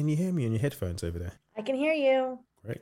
can 0.00 0.08
you 0.08 0.16
hear 0.16 0.32
me 0.32 0.46
on 0.46 0.52
your 0.52 0.62
headphones 0.62 1.04
over 1.04 1.18
there? 1.18 1.32
I 1.58 1.60
can 1.60 1.74
hear 1.74 1.92
you. 1.92 2.38
Great. 2.64 2.80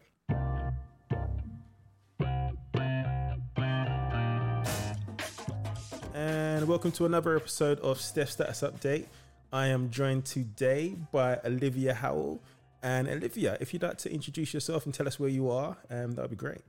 And 6.15 6.69
welcome 6.69 6.93
to 6.93 7.07
another 7.07 7.37
episode 7.37 7.81
of 7.81 8.01
Steph 8.01 8.31
Status 8.31 8.61
Update. 8.61 9.07
I 9.53 9.67
am 9.67 9.91
joined 9.91 10.27
today 10.27 10.95
by 11.11 11.41
Olivia 11.45 11.93
Howell. 11.93 12.41
And 12.85 13.09
Olivia, 13.09 13.59
if 13.61 13.73
you'd 13.73 13.83
like 13.83 13.99
to 13.99 14.13
introduce 14.15 14.55
yourself 14.55 14.85
and 14.85 14.95
tell 14.95 15.09
us 15.09 15.19
where 15.19 15.29
you 15.29 15.51
are, 15.51 15.77
um, 15.91 16.13
that 16.13 16.23
would 16.23 16.31
be 16.31 16.37
great. 16.37 16.63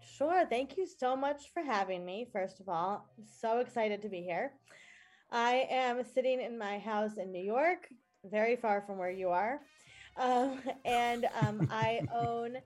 Sure. 0.00 0.46
Thank 0.46 0.78
you 0.78 0.86
so 0.86 1.14
much 1.14 1.52
for 1.52 1.62
having 1.62 2.02
me. 2.06 2.26
First 2.32 2.60
of 2.60 2.70
all, 2.70 3.06
I'm 3.18 3.26
so 3.26 3.58
excited 3.58 4.00
to 4.00 4.08
be 4.08 4.22
here. 4.22 4.52
I 5.30 5.66
am 5.68 6.02
sitting 6.14 6.40
in 6.40 6.56
my 6.56 6.78
house 6.78 7.18
in 7.18 7.30
New 7.30 7.44
York, 7.44 7.88
very 8.30 8.56
far 8.56 8.80
from 8.82 8.98
where 8.98 9.10
you 9.10 9.28
are. 9.30 9.60
Um, 10.16 10.60
and 10.84 11.26
um, 11.40 11.62
I 11.70 12.02
own, 12.14 12.56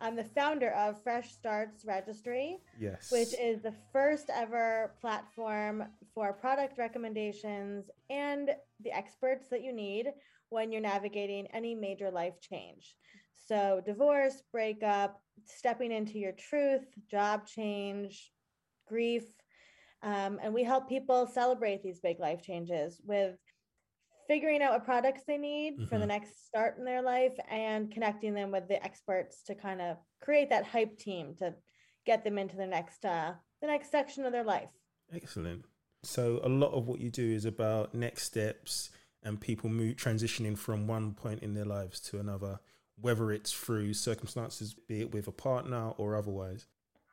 I'm 0.00 0.16
the 0.16 0.24
founder 0.24 0.70
of 0.72 1.02
Fresh 1.02 1.32
Starts 1.32 1.84
Registry, 1.84 2.58
Yes. 2.80 3.08
which 3.10 3.34
is 3.40 3.62
the 3.62 3.74
first 3.92 4.30
ever 4.32 4.94
platform 5.00 5.84
for 6.14 6.32
product 6.32 6.78
recommendations 6.78 7.90
and 8.10 8.50
the 8.80 8.92
experts 8.92 9.48
that 9.50 9.62
you 9.62 9.72
need 9.72 10.06
when 10.50 10.72
you're 10.72 10.80
navigating 10.80 11.46
any 11.52 11.74
major 11.74 12.10
life 12.10 12.40
change. 12.40 12.94
So, 13.34 13.80
divorce, 13.84 14.42
breakup, 14.52 15.20
stepping 15.44 15.92
into 15.92 16.18
your 16.18 16.32
truth, 16.32 16.82
job 17.10 17.46
change, 17.46 18.30
grief. 18.86 19.24
Um, 20.02 20.38
and 20.42 20.54
we 20.54 20.62
help 20.62 20.88
people 20.88 21.26
celebrate 21.26 21.82
these 21.82 22.00
big 22.00 22.20
life 22.20 22.42
changes 22.42 23.00
with 23.04 23.36
figuring 24.28 24.62
out 24.62 24.72
what 24.72 24.84
products 24.84 25.22
they 25.26 25.38
need 25.38 25.88
for 25.88 25.98
the 25.98 26.04
Mhm. 26.04 26.08
next 26.08 26.46
start 26.46 26.76
in 26.78 26.84
their 26.84 27.02
life 27.02 27.36
and 27.50 27.90
connecting 27.90 28.34
them 28.34 28.50
with 28.50 28.68
the 28.68 28.82
experts 28.84 29.42
to 29.44 29.54
kind 29.54 29.80
of 29.80 29.96
create 30.20 30.50
that 30.50 30.64
hype 30.66 30.96
team 30.98 31.34
to 31.36 31.54
get 32.04 32.22
them 32.24 32.38
into 32.38 32.56
the 32.56 32.66
next 32.66 33.04
uh, 33.04 33.34
the 33.60 33.66
next 33.66 33.90
section 33.90 34.24
of 34.24 34.32
their 34.32 34.44
life. 34.44 34.70
Excellent. 35.12 35.64
So 36.04 36.40
a 36.44 36.48
lot 36.48 36.72
of 36.72 36.86
what 36.86 37.00
you 37.00 37.10
do 37.10 37.24
is 37.34 37.44
about 37.44 37.92
next 37.94 38.22
steps 38.22 38.90
and 39.24 39.40
people 39.40 39.68
move 39.68 39.96
transitioning 39.96 40.56
from 40.56 40.86
one 40.86 41.12
point 41.14 41.42
in 41.42 41.54
their 41.54 41.64
lives 41.64 41.98
to 42.02 42.20
another, 42.20 42.60
whether 43.00 43.32
it's 43.32 43.52
through 43.52 43.94
circumstances, 43.94 44.74
be 44.74 45.00
it 45.00 45.12
with 45.12 45.26
a 45.26 45.32
partner 45.32 45.90
or 45.98 46.14
otherwise. 46.14 46.68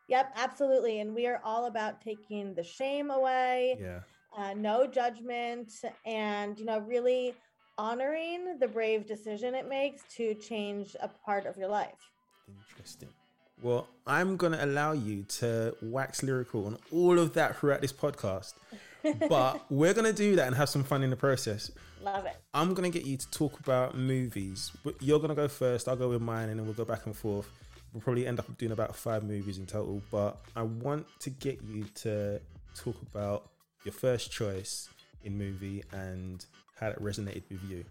Yep, 0.07 0.33
absolutely. 0.35 1.00
And 1.00 1.16
we 1.16 1.25
are 1.25 1.41
all 1.44 1.66
about 1.66 2.00
taking 2.00 2.53
the 2.53 2.63
shame 2.63 3.09
away, 3.09 3.77
Yeah. 3.79 4.02
Uh, 4.38 4.53
no 4.53 4.88
judgment, 4.88 5.72
and 6.05 6.59
you 6.59 6.66
know, 6.66 6.80
really 6.80 7.33
honoring 7.78 8.58
the 8.59 8.67
brave 8.67 9.05
decision 9.05 9.53
it 9.53 9.67
makes 9.67 10.03
to 10.16 10.33
change 10.36 10.95
a 11.02 11.08
part 11.08 11.45
of 11.45 11.58
your 11.58 11.67
life. 11.67 12.11
Interesting. 12.69 13.09
Well, 13.61 13.88
I'm 14.06 14.36
going 14.36 14.52
to 14.52 14.63
allow 14.63 14.91
you 14.91 15.23
to 15.39 15.75
wax 15.81 16.23
lyrical 16.23 16.67
on 16.67 16.78
all 16.91 17.17
of 17.17 17.33
that 17.33 17.58
throughout 17.58 17.81
this 17.81 17.94
podcast, 17.94 18.53
but 19.30 19.66
we're 19.72 19.94
going 19.94 20.06
to 20.06 20.13
do 20.13 20.36
that 20.36 20.47
and 20.47 20.56
have 20.56 20.69
some 20.69 20.83
fun 20.83 21.03
in 21.03 21.09
the 21.09 21.16
process. 21.16 21.72
Love 22.02 22.25
it. 22.25 22.36
I'm 22.53 22.73
going 22.73 22.91
to 22.91 22.97
get 22.97 23.08
you 23.08 23.17
to 23.17 23.31
talk 23.31 23.59
about 23.61 23.97
movies. 23.97 24.72
But 24.83 25.02
You're 25.02 25.19
going 25.19 25.30
to 25.30 25.36
go 25.36 25.47
first, 25.47 25.88
I'll 25.88 25.95
go 25.95 26.09
with 26.09 26.22
mine, 26.22 26.50
and 26.50 26.59
then 26.59 26.66
we'll 26.66 26.75
go 26.75 26.86
back 26.86 27.06
and 27.06 27.16
forth. 27.16 27.50
We'll 27.94 28.02
probably 28.02 28.28
end 28.28 28.39
up 28.39 28.58
doing 28.58 28.73
about 28.73 28.94
five 28.94 29.23
movies 29.23 29.58
in 29.58 29.66
total, 29.66 30.02
but 30.11 30.38
I 30.56 30.63
want 30.63 31.08
to 31.19 31.30
get 31.30 31.61
you 31.63 31.86
to 31.95 32.41
talk 32.75 32.97
about 33.13 33.50
your 33.86 33.94
first 33.94 34.31
choice 34.31 34.89
in 35.23 35.38
movie 35.38 35.83
and 35.94 36.45
how 36.80 36.89
it 36.89 37.02
resonated 37.02 37.44
with 37.50 37.64
you. 37.69 37.86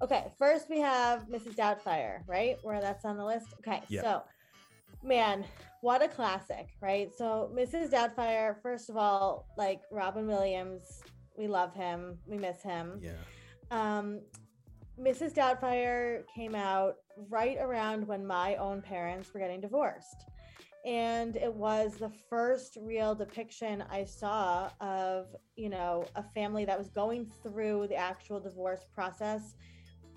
Okay, 0.00 0.30
first 0.38 0.68
we 0.68 0.78
have 0.80 1.28
Mrs. 1.28 1.54
Doubtfire, 1.54 2.20
right? 2.28 2.58
Where 2.62 2.80
that's 2.80 3.04
on 3.04 3.16
the 3.16 3.24
list. 3.24 3.46
Okay, 3.60 3.80
Yeah. 3.88 4.02
so 4.02 4.22
man, 5.02 5.44
what 5.80 6.02
a 6.02 6.08
classic, 6.08 6.68
right? 6.80 7.10
So 7.16 7.50
Mrs. 7.54 7.90
Doubtfire, 7.90 8.60
first 8.62 8.88
of 8.90 8.96
all, 8.96 9.46
like 9.56 9.80
Robin 9.90 10.26
Williams, 10.26 11.02
we 11.36 11.46
love 11.48 11.74
him, 11.74 12.18
we 12.26 12.36
miss 12.36 12.62
him. 12.62 13.00
Yeah. 13.02 13.12
Um, 13.70 14.20
Mrs. 15.00 15.32
Doubtfire 15.32 16.24
came 16.34 16.54
out 16.54 16.96
right 17.30 17.56
around 17.60 18.06
when 18.06 18.26
my 18.26 18.56
own 18.56 18.82
parents 18.82 19.32
were 19.32 19.40
getting 19.40 19.60
divorced. 19.60 20.26
And 20.84 21.36
it 21.36 21.52
was 21.52 21.96
the 21.96 22.10
first 22.28 22.76
real 22.80 23.14
depiction 23.14 23.84
I 23.88 24.04
saw 24.04 24.70
of, 24.80 25.26
you 25.54 25.68
know, 25.68 26.06
a 26.16 26.22
family 26.22 26.64
that 26.64 26.78
was 26.78 26.90
going 26.90 27.30
through 27.42 27.86
the 27.88 27.94
actual 27.94 28.40
divorce 28.40 28.84
process. 28.92 29.54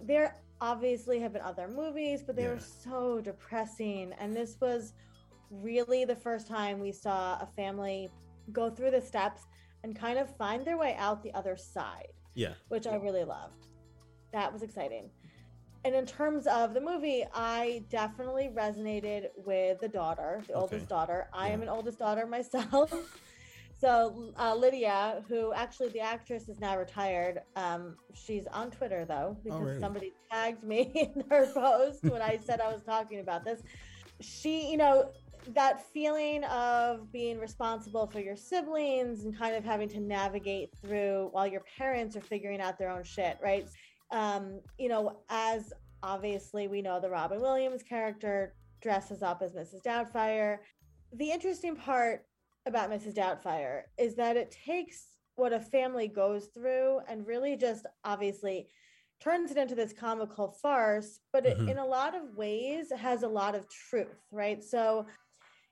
There 0.02 0.42
obviously 0.62 1.20
have 1.20 1.34
been 1.34 1.44
other 1.44 1.68
movies, 1.68 2.24
but 2.26 2.36
they 2.36 2.44
Yeah. 2.44 2.50
were 2.50 2.60
so 2.60 3.22
depressing. 3.22 4.14
And 4.14 4.36
this 4.36 4.58
was 4.60 4.94
really 5.52 6.06
the 6.06 6.16
first 6.16 6.48
time 6.48 6.80
we 6.80 6.92
saw 6.92 7.38
a 7.40 7.46
family 7.56 8.10
go 8.52 8.70
through 8.70 8.92
the 8.92 9.02
steps 9.02 9.46
and 9.84 9.96
kind 9.96 10.18
of 10.18 10.36
find 10.36 10.66
their 10.66 10.78
way 10.78 10.96
out 10.96 11.22
the 11.22 11.34
other 11.34 11.56
side 11.56 12.12
Yeah. 12.34 12.56
which 12.70 12.88
I 12.88 12.96
really 12.96 13.24
loved. 13.24 13.68
That 14.34 14.52
was 14.52 14.64
exciting. 14.64 15.12
And 15.86 15.94
in 15.94 16.08
terms 16.08 16.48
of 16.48 16.74
the 16.74 16.82
movie, 16.82 17.24
I 17.32 17.86
definitely 17.92 18.50
resonated 18.58 19.26
with 19.38 19.80
the 19.82 19.88
daughter, 19.88 20.44
the 20.48 20.56
Okay. 20.56 20.62
oldest 20.62 20.90
daughter. 20.90 21.28
I 21.32 21.50
am 21.50 21.62
an 21.62 21.70
oldest 21.70 22.00
daughter 22.00 22.26
myself. 22.38 22.92
so 23.80 24.34
uh, 24.40 24.56
Lydia, 24.56 25.24
who 25.30 25.54
actually 25.54 25.90
the 25.90 26.00
actress 26.00 26.50
is 26.50 26.60
now 26.60 26.76
retired, 26.80 27.42
um, 27.56 27.98
she's 28.16 28.48
on 28.48 28.72
Twitter 28.72 29.06
though 29.06 29.38
because 29.46 29.60
really? 29.60 29.80
somebody 29.80 30.14
tagged 30.32 30.64
me 30.64 30.92
in 31.16 31.24
her 31.30 31.46
post 31.54 32.00
when 32.06 32.24
I 32.24 32.40
said 32.44 32.62
I 32.62 32.74
was 32.74 32.84
talking 32.84 33.20
about 33.20 33.46
this. 33.46 33.62
She, 34.22 34.72
you 34.72 34.78
know, 34.78 35.12
that 35.54 35.86
feeling 35.94 36.44
of 36.46 37.12
being 37.12 37.38
responsible 37.38 38.08
for 38.08 38.20
your 38.20 38.36
siblings 38.36 39.26
and 39.26 39.38
kind 39.38 39.56
of 39.56 39.64
having 39.64 39.90
to 39.90 40.00
navigate 40.00 40.70
through 40.82 41.30
while 41.32 41.46
your 41.46 41.64
parents 41.78 42.16
are 42.16 42.22
figuring 42.22 42.60
out 42.60 42.80
their 42.80 42.90
own 42.90 43.04
shit, 43.04 43.38
right? 43.44 43.66
Um, 44.12 44.62
you 44.78 44.90
know, 44.90 45.18
as 45.30 45.74
obviously 46.04 46.68
we 46.68 46.82
know 46.82 47.00
the 47.00 47.10
Robin 47.10 47.42
Williams 47.42 47.84
character 47.84 48.56
dresses 48.82 49.24
up 49.24 49.42
as 49.42 49.54
Mrs. 49.54 49.82
Doubtfire. 49.84 50.60
The 51.14 51.32
interesting 51.32 51.76
part 51.76 52.26
about 52.68 52.90
Mrs. 52.90 53.16
Doubtfire 53.16 53.84
is 53.98 54.16
that 54.16 54.38
it 54.38 54.52
takes 54.66 55.18
what 55.36 55.54
a 55.54 55.60
family 55.60 56.08
goes 56.08 56.48
through 56.48 57.00
and 57.08 57.26
really 57.26 57.58
just 57.58 57.86
obviously 58.04 58.70
turns 59.20 59.50
it 59.52 59.58
into 59.58 59.76
this 59.76 59.94
comical 59.94 60.52
farce, 60.52 61.20
but 61.32 61.46
it, 61.46 61.58
Mhm. 61.58 61.72
in 61.72 61.78
a 61.78 61.86
lot 61.86 62.16
of 62.16 62.36
ways 62.36 62.92
has 62.92 63.24
a 63.24 63.28
lot 63.28 63.56
of 63.56 63.68
truth, 63.70 64.22
right? 64.32 64.64
So, 64.64 65.08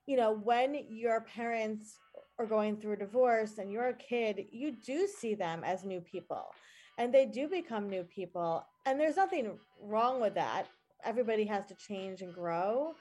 you 0.06 0.18
know, 0.18 0.34
when 0.34 0.76
your 0.90 1.22
parents 1.22 2.00
are 2.40 2.46
going 2.46 2.78
through 2.78 2.94
a 2.94 2.98
divorce 2.98 3.58
and 3.58 3.72
you're 3.72 3.88
a 3.90 3.94
kid, 3.94 4.48
you 4.52 4.72
do 4.72 5.08
see 5.08 5.36
them 5.36 5.64
as 5.64 5.84
new 5.84 6.02
people 6.02 6.52
and 6.98 7.14
they 7.14 7.26
do 7.26 7.48
become 7.48 7.90
new 7.90 8.04
people. 8.04 8.66
And 8.86 9.00
there's 9.00 9.16
nothing 9.16 9.58
wrong 9.82 10.22
with 10.22 10.34
that. 10.36 10.68
Everybody 11.04 11.46
has 11.46 11.66
to 11.68 11.76
change 11.76 12.22
and 12.22 12.34
grow. 12.34 12.96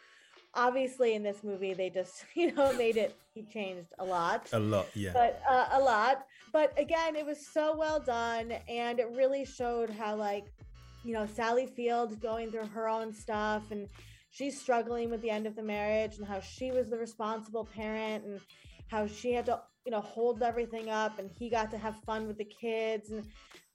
Obviously, 0.54 1.14
in 1.14 1.22
this 1.22 1.42
movie, 1.42 1.72
they 1.72 1.90
just, 1.90 2.24
you 2.34 2.52
know, 2.52 2.72
made 2.74 2.96
it, 2.96 3.14
he 3.34 3.42
changed 3.42 3.88
a 3.98 4.04
lot 4.04 4.48
A 4.52 4.58
lot. 4.58 4.86
Yeah. 4.94 5.12
but 5.12 5.42
uh, 5.48 5.68
a 5.72 5.80
lot. 5.80 6.26
But 6.52 6.78
again, 6.78 7.16
it 7.16 7.24
was 7.24 7.46
so 7.46 7.74
well 7.76 8.00
done, 8.00 8.52
and 8.68 8.98
it 9.00 9.08
really 9.14 9.44
showed 9.44 9.88
how, 9.90 10.16
like, 10.16 10.44
you 11.04 11.14
know, 11.14 11.26
Sally 11.26 11.66
Field 11.66 12.20
going 12.20 12.50
through 12.50 12.66
her 12.66 12.88
own 12.88 13.12
stuff, 13.12 13.62
and 13.70 13.88
she's 14.30 14.60
struggling 14.60 15.10
with 15.10 15.22
the 15.22 15.30
end 15.30 15.46
of 15.46 15.56
the 15.56 15.62
marriage, 15.62 16.18
and 16.18 16.26
how 16.26 16.40
she 16.40 16.70
was 16.70 16.88
the 16.88 16.98
responsible 16.98 17.64
parent, 17.64 18.24
and 18.24 18.40
how 18.88 19.06
she 19.06 19.32
had 19.32 19.46
to, 19.46 19.60
you 19.86 19.90
know, 19.90 20.00
hold 20.00 20.42
everything 20.42 20.90
up, 20.90 21.18
and 21.18 21.30
he 21.38 21.48
got 21.48 21.70
to 21.70 21.78
have 21.78 21.96
fun 22.04 22.26
with 22.26 22.36
the 22.36 22.44
kids, 22.44 23.10
and 23.10 23.24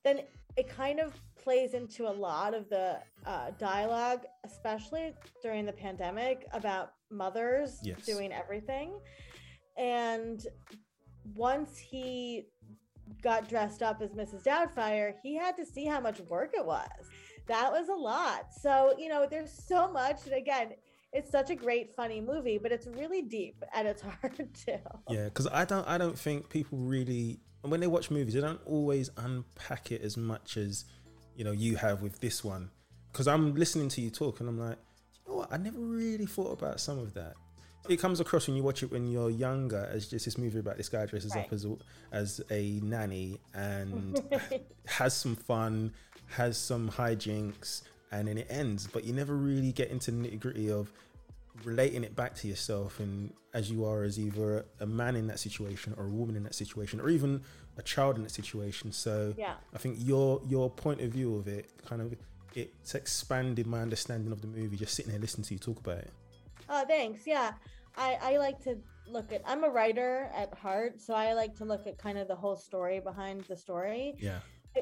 then 0.07 0.21
it 0.55 0.69
kind 0.69 0.99
of 0.99 1.13
plays 1.35 1.73
into 1.73 2.07
a 2.07 2.11
lot 2.11 2.53
of 2.53 2.69
the 2.69 2.97
uh, 3.25 3.51
dialogue, 3.59 4.21
especially 4.45 5.13
during 5.43 5.65
the 5.65 5.73
pandemic, 5.73 6.47
about 6.53 6.93
mothers 7.11 7.79
Yes. 7.83 8.05
doing 8.05 8.31
everything. 8.31 8.99
And 9.77 10.45
once 11.35 11.77
he 11.77 12.47
got 13.21 13.47
dressed 13.47 13.83
up 13.83 14.01
as 14.01 14.11
Mrs. 14.11 14.43
Doubtfire, 14.43 15.13
he 15.21 15.35
had 15.35 15.55
to 15.57 15.65
see 15.65 15.85
how 15.85 15.99
much 15.99 16.19
work 16.21 16.51
it 16.53 16.65
was. 16.65 16.89
That 17.47 17.71
was 17.71 17.87
a 17.89 17.93
lot. 17.93 18.47
So, 18.61 18.93
you 18.97 19.09
know, 19.09 19.27
there's 19.29 19.51
so 19.51 19.91
much. 19.91 20.25
And 20.25 20.33
again, 20.33 20.71
it's 21.13 21.31
such 21.31 21.49
a 21.49 21.55
great, 21.55 21.95
funny 21.95 22.19
movie, 22.19 22.57
but 22.57 22.71
it's 22.71 22.87
really 22.87 23.21
deep 23.21 23.63
at 23.73 23.85
its 23.85 24.01
heart, 24.21 24.37
too. 24.37 24.77
Yeah, 25.09 25.25
because 25.25 25.47
I 25.47 25.65
don't, 25.65 25.87
I 25.87 25.97
don't 25.97 26.17
think 26.17 26.49
people 26.49 26.77
really, 26.79 27.39
when 27.69 27.79
they 27.79 27.87
watch 27.87 28.09
movies, 28.11 28.33
they 28.33 28.41
don't 28.41 28.61
always 28.65 29.09
unpack 29.17 29.91
it 29.91 30.01
as 30.01 30.17
much 30.17 30.57
as, 30.57 30.85
you 31.35 31.43
know, 31.43 31.51
you 31.51 31.75
have 31.77 32.01
with 32.01 32.19
this 32.19 32.43
one. 32.43 32.69
Because 33.11 33.27
I'm 33.27 33.55
listening 33.55 33.89
to 33.89 34.01
you 34.01 34.09
talk, 34.09 34.39
and 34.39 34.49
I'm 34.49 34.59
like, 34.59 34.77
you 35.25 35.31
know 35.31 35.37
what? 35.39 35.51
I 35.51 35.57
never 35.57 35.79
really 35.79 36.25
thought 36.25 36.51
about 36.51 36.79
some 36.79 36.99
of 36.99 37.13
that. 37.15 37.33
It 37.89 37.97
comes 38.01 38.19
across 38.19 38.47
when 38.47 38.57
you 38.57 38.63
watch 38.63 38.83
it 38.83 38.91
when 38.91 39.09
you're 39.09 39.29
younger 39.29 39.89
as 39.93 40.09
just 40.09 40.25
this 40.25 40.37
movie 40.37 40.59
about 40.59 40.75
this 40.75 40.89
guy 40.89 41.05
dresses 41.05 41.33
Right. 41.33 41.45
up 41.45 41.53
as 41.53 41.63
a, 41.63 41.75
as 42.11 42.41
a 42.51 42.81
nanny 42.83 43.39
and 43.53 44.21
has 44.87 45.15
some 45.15 45.35
fun, 45.37 45.93
has 46.27 46.57
some 46.57 46.89
hijinks, 46.91 47.83
and 48.11 48.27
then 48.27 48.37
it 48.39 48.47
ends. 48.49 48.87
But 48.91 49.05
you 49.05 49.13
never 49.13 49.35
really 49.35 49.71
get 49.71 49.89
into 49.89 50.11
the 50.11 50.17
nitty 50.17 50.39
gritty 50.39 50.69
of 50.69 50.91
relating 51.63 52.03
it 52.03 52.15
back 52.15 52.35
to 52.35 52.47
yourself 52.47 52.99
and 52.99 53.33
as 53.53 53.71
you 53.71 53.83
are 53.85 54.03
as 54.03 54.19
either 54.19 54.65
a 54.79 54.85
man 54.85 55.15
in 55.15 55.27
that 55.27 55.39
situation 55.39 55.93
or 55.97 56.05
a 56.05 56.09
woman 56.09 56.35
in 56.35 56.43
that 56.43 56.53
situation 56.55 56.99
or 56.99 57.09
even 57.09 57.41
a 57.77 57.81
child 57.81 58.15
in 58.15 58.23
that 58.23 58.31
situation 58.31 58.91
so 58.91 59.33
Yeah. 59.37 59.55
i 59.73 59.77
think 59.77 59.97
your 59.99 60.41
your 60.47 60.69
point 60.69 61.01
of 61.01 61.09
view 61.11 61.35
of 61.35 61.47
it 61.47 61.69
kind 61.85 62.01
of 62.01 62.15
it's 62.53 62.95
expanded 62.95 63.65
my 63.67 63.81
understanding 63.81 64.31
of 64.31 64.41
the 64.41 64.47
movie 64.47 64.77
just 64.77 64.93
sitting 64.95 65.11
here 65.11 65.19
listening 65.21 65.45
to 65.45 65.53
you 65.53 65.59
talk 65.59 65.79
about 65.79 65.97
it 65.99 66.11
Oh, 66.69 66.83
thanks. 66.85 67.25
Yeah. 67.25 67.53
I, 67.97 68.17
I 68.21 68.37
like 68.37 68.59
to 68.63 68.77
look 69.07 69.31
at, 69.31 69.41
I'm 69.47 69.63
a 69.63 69.69
writer 69.69 70.29
at 70.35 70.53
heart, 70.53 70.99
so 70.99 71.13
I 71.13 71.31
like 71.33 71.55
to 71.59 71.65
look 71.65 71.87
at 71.87 71.97
kind 71.97 72.17
of 72.17 72.27
the 72.27 72.35
whole 72.35 72.57
story 72.57 72.99
behind 72.99 73.45
the 73.45 73.55
story. 73.55 74.15
yeah 74.19 74.39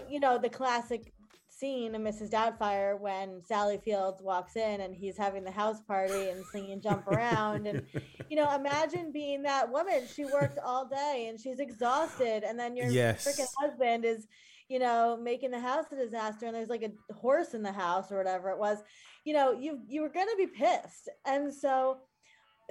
You 0.09 0.19
know, 0.19 0.39
the 0.39 0.49
classic 0.49 1.13
scene 1.57 1.95
in 1.95 2.03
Mrs. 2.03 2.29
Doubtfire 2.29 2.99
when 2.99 3.41
Sally 3.43 3.77
Fields 3.77 4.21
walks 4.21 4.55
in 4.55 4.81
and 4.81 4.93
he's 4.95 5.17
having 5.17 5.43
the 5.43 5.51
house 5.51 5.81
party 5.81 6.29
and 6.29 6.45
singing 6.45 6.81
Jump 6.81 7.07
Around. 7.07 7.67
And, 7.67 7.81
you 8.29 8.35
know, 8.35 8.53
imagine 8.53 9.11
being 9.11 9.43
that 9.43 9.71
woman. 9.71 10.07
She 10.13 10.25
worked 10.25 10.59
all 10.63 10.87
day 10.87 11.27
and 11.29 11.39
she's 11.39 11.59
exhausted. 11.59 12.43
And 12.43 12.59
then 12.59 12.75
your 12.75 12.89
Yes. 12.91 13.25
freaking 13.25 13.47
husband 13.57 14.05
is, 14.05 14.27
you 14.67 14.79
know, 14.79 15.17
making 15.21 15.51
the 15.51 15.59
house 15.59 15.85
a 15.91 15.95
disaster 15.95 16.45
and 16.45 16.55
there's 16.55 16.69
like 16.69 16.83
a 16.83 17.13
horse 17.13 17.53
in 17.53 17.63
the 17.63 17.71
house 17.71 18.11
or 18.11 18.17
whatever 18.17 18.49
it 18.49 18.57
was. 18.59 18.79
You 19.23 19.33
know, 19.33 19.51
you 19.53 19.79
you 19.87 20.01
were 20.01 20.09
gonna 20.09 20.35
be 20.37 20.47
pissed. 20.47 21.09
And 21.25 21.53
so 21.53 21.99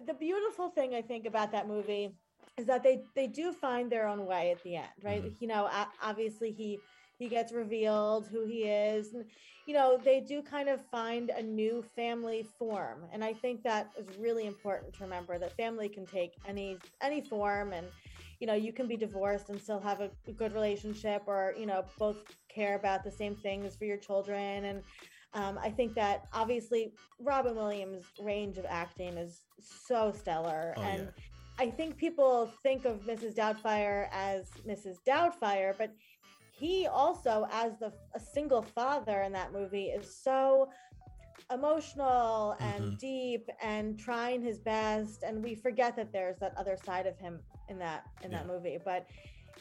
the 0.06 0.14
beautiful 0.14 0.70
thing 0.70 0.94
I 0.94 1.02
think 1.02 1.26
about 1.26 1.52
that 1.52 1.68
movie 1.68 2.16
is 2.58 2.66
that 2.66 2.82
they 2.82 3.02
they 3.14 3.26
do 3.28 3.52
find 3.52 3.90
their 3.90 4.06
own 4.06 4.26
way 4.26 4.50
at 4.50 4.62
the 4.62 4.76
end, 4.76 4.88
right? 5.02 5.22
Mhm. 5.22 5.36
You 5.40 5.48
know, 5.48 5.68
obviously 6.02 6.52
he 6.52 6.78
he 7.18 7.28
gets 7.28 7.52
revealed 7.52 8.28
who 8.28 8.44
he 8.44 8.64
is 8.64 9.14
and 9.14 9.24
you 9.66 9.74
know 9.74 9.98
they 10.04 10.20
do 10.20 10.42
kind 10.42 10.68
of 10.68 10.80
find 10.90 11.30
a 11.30 11.42
new 11.42 11.84
family 11.96 12.46
form 12.58 13.04
and 13.12 13.24
i 13.24 13.32
think 13.32 13.62
that 13.62 13.90
is 13.98 14.10
really 14.18 14.46
important 14.46 14.92
to 14.94 15.04
remember 15.04 15.38
that 15.38 15.56
family 15.56 15.88
can 15.88 16.06
take 16.06 16.32
any 16.46 16.82
any 17.02 17.20
form 17.22 17.72
and 17.72 17.86
you 18.40 18.46
know 18.46 18.54
you 18.54 18.72
can 18.72 18.86
be 18.86 18.96
divorced 18.96 19.48
and 19.48 19.60
still 19.60 19.80
have 19.80 20.00
a, 20.00 20.10
good 20.36 20.52
relationship 20.52 21.22
or 21.26 21.54
you 21.58 21.66
know 21.66 21.84
both 21.98 22.16
care 22.48 22.76
about 22.76 23.04
the 23.04 23.10
same 23.10 23.36
things 23.36 23.76
for 23.76 23.84
your 23.84 23.96
children 23.96 24.64
and 24.64 24.82
um, 25.34 25.58
i 25.62 25.70
think 25.70 25.94
that 25.94 26.22
obviously 26.32 26.92
robin 27.20 27.54
williams 27.54 28.12
range 28.18 28.58
of 28.58 28.64
acting 28.68 29.16
is 29.16 29.42
so 29.60 30.12
stellar 30.12 30.74
Oh, 30.76 30.82
and 30.82 31.02
yeah. 31.02 31.10
I 31.56 31.70
think 31.70 31.96
people 31.98 32.58
think 32.64 32.84
of 32.84 33.06
Mrs. 33.06 33.36
Doubtfire 33.36 34.08
as 34.12 34.50
Mrs. 34.68 34.96
Doubtfire, 35.08 35.74
but 35.78 35.90
he 36.64 36.86
also, 36.86 37.46
as 37.50 37.72
the 37.78 37.92
a 38.14 38.20
single 38.20 38.62
father 38.62 39.22
in 39.22 39.32
that 39.32 39.52
movie, 39.52 39.88
is 39.98 40.06
so 40.22 40.70
emotional 41.52 42.56
and 42.60 42.82
Mhm. 42.84 42.98
deep 42.98 43.48
and 43.60 43.98
trying 43.98 44.40
his 44.42 44.58
best. 44.60 45.22
And 45.22 45.42
we 45.44 45.54
forget 45.54 45.94
that 45.96 46.10
there's 46.12 46.38
that 46.38 46.54
other 46.56 46.76
side 46.76 47.06
of 47.06 47.18
him 47.18 47.40
in 47.68 47.78
that 47.80 48.04
in 48.22 48.30
that 48.30 48.46
movie. 48.46 48.78
But 48.82 49.06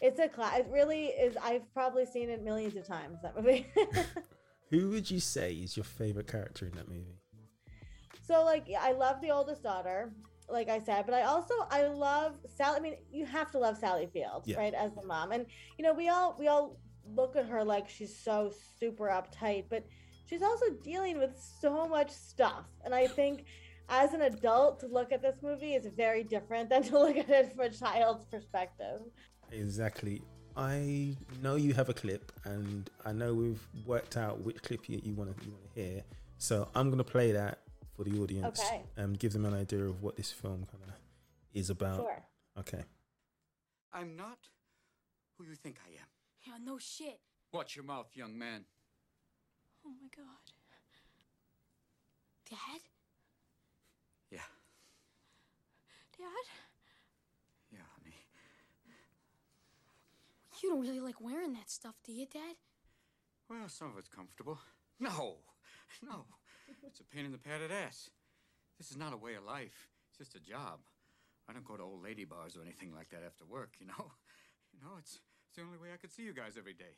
it's 0.02 0.20
a 0.20 0.30
class. 0.30 0.60
It 0.60 0.68
really 0.70 1.08
is. 1.08 1.36
I've 1.38 1.72
probably 1.74 2.06
seen 2.06 2.30
it 2.30 2.42
millions 2.42 2.76
of 2.78 2.86
times. 2.88 3.18
That 3.22 3.36
movie. 3.36 3.66
who 4.70 4.90
would 4.92 5.12
you 5.12 5.20
say 5.20 5.54
is 5.54 5.76
your 5.78 5.84
favorite 5.84 6.28
character 6.28 6.66
in 6.66 6.72
that 6.74 6.88
movie 6.88 7.20
So 8.22 8.44
like 8.46 8.66
I 8.80 8.92
love 8.94 9.20
the 9.22 9.32
oldest 9.32 9.62
daughter, 9.64 10.14
like 10.50 10.70
I 10.70 10.80
said, 10.80 11.06
but 11.06 11.14
I 11.14 11.24
also 11.24 11.54
I 11.70 11.88
love 11.88 12.32
Sally. 12.48 12.78
I 12.78 12.80
mean, 12.80 12.96
you 13.12 13.26
have 13.26 13.52
to 13.52 13.60
love 13.60 13.78
Sally 13.78 14.08
Fields, 14.14 14.48
Yeah. 14.48 14.58
right, 14.58 14.74
as 14.74 14.92
the 14.96 15.06
mom. 15.06 15.32
And 15.34 15.46
you 15.78 15.84
know, 15.86 15.94
we 15.94 16.08
all 16.10 16.36
we 16.40 16.48
all 16.48 16.80
look 17.16 17.36
at 17.36 17.46
her 17.46 17.64
like 17.64 17.90
she's 17.90 18.16
so 18.16 18.52
super 18.80 19.08
uptight, 19.08 19.66
but 19.70 19.86
she's 20.26 20.42
also 20.42 20.66
dealing 20.84 21.18
with 21.20 21.32
so 21.62 21.88
much 21.88 22.12
stuff. 22.12 22.66
And 22.86 22.94
I 22.94 23.08
think 23.08 23.46
as 23.90 24.14
an 24.14 24.22
adult 24.22 24.80
to 24.82 24.88
look 24.88 25.12
at 25.12 25.22
this 25.22 25.38
movie 25.42 25.74
is 25.74 25.86
very 25.88 26.24
different 26.24 26.70
than 26.70 26.84
to 26.90 27.00
look 27.00 27.18
at 27.18 27.30
it 27.30 27.52
from 27.52 27.66
a 27.66 27.70
child's 27.70 28.26
perspective. 28.26 29.02
Exactly. 29.52 30.22
I 30.56 31.16
know 31.42 31.56
you 31.56 31.74
have 31.74 31.90
a 31.90 31.94
clip, 31.94 32.32
and 32.46 32.88
I 33.06 33.12
know 33.12 33.34
we've 33.34 33.68
worked 33.86 34.18
out 34.18 34.42
which 34.42 34.62
clip 34.62 34.88
you, 34.88 35.02
you 35.04 35.14
want 35.16 35.36
to 35.36 35.46
you 35.46 35.52
want 35.52 35.74
to 35.74 35.82
hear. 35.82 36.04
So 36.38 36.70
I'm 36.76 36.90
gonna 36.92 37.04
play 37.04 37.32
that 37.32 37.60
for 37.96 38.04
the 38.04 38.20
audience 38.20 38.60
Okay. 38.60 38.84
and 38.98 39.18
give 39.18 39.34
them 39.34 39.46
an 39.46 39.54
idea 39.54 39.84
of 39.86 40.04
what 40.04 40.16
this 40.16 40.32
film 40.32 40.66
kind 40.72 40.84
of 40.84 40.94
is 41.54 41.70
about. 41.72 41.98
Sure. 41.98 42.24
Okay. 42.60 42.84
I'm 43.92 44.16
not 44.16 44.38
who 45.38 45.46
you 45.46 45.56
think 45.56 45.78
I 45.88 45.92
am. 45.94 46.08
Yeah, 46.46 46.54
no 46.64 46.78
shit. 46.78 47.20
Watch 47.52 47.76
your 47.76 47.86
mouth, 47.86 48.08
young 48.16 48.38
man. 48.38 48.66
Oh 49.86 49.92
my 50.02 50.08
god. 50.16 50.26
Dad? 52.50 52.82
Yeah, 54.30 54.40
Dad? 56.18 56.46
yeah, 57.72 57.80
honey. 57.98 58.16
You 60.62 60.70
don't 60.70 60.82
really 60.82 61.00
like 61.00 61.20
wearing 61.22 61.54
that 61.54 61.70
stuff, 61.70 61.96
do 62.06 62.12
you, 62.12 62.26
Dad? 62.26 62.56
Well, 63.50 63.68
some 63.68 63.92
of 63.92 63.98
it's 63.98 64.10
comfortable. 64.10 64.60
No, 65.00 65.38
no. 66.04 66.26
It's 66.86 67.00
a 67.00 67.04
pain 67.04 67.26
in 67.26 67.32
the 67.32 67.38
padded 67.38 67.72
ass. 67.72 68.10
This 68.78 68.90
is 68.92 68.98
not 68.98 69.14
a 69.14 69.18
way 69.18 69.34
of 69.36 69.44
life. 69.44 69.90
It's 70.08 70.18
just 70.18 70.36
a 70.36 70.40
job. 70.40 70.80
I 71.50 71.54
don't 71.54 71.66
go 71.66 71.76
to 71.76 71.84
old 71.84 72.04
lady 72.04 72.24
bars 72.24 72.56
or 72.56 72.62
anything 72.62 72.94
like 72.94 73.10
that 73.10 73.24
after 73.26 73.44
work, 73.46 73.74
you 73.80 73.88
know? 73.88 74.12
You 74.74 74.80
know, 74.82 74.96
it's, 74.98 75.20
it's 75.54 75.60
the 75.60 75.66
only 75.66 75.78
way 75.78 75.94
I 75.94 75.98
could 75.98 76.12
see 76.12 76.24
you 76.24 76.34
guys 76.34 76.56
every 76.58 76.74
day. 76.74 76.98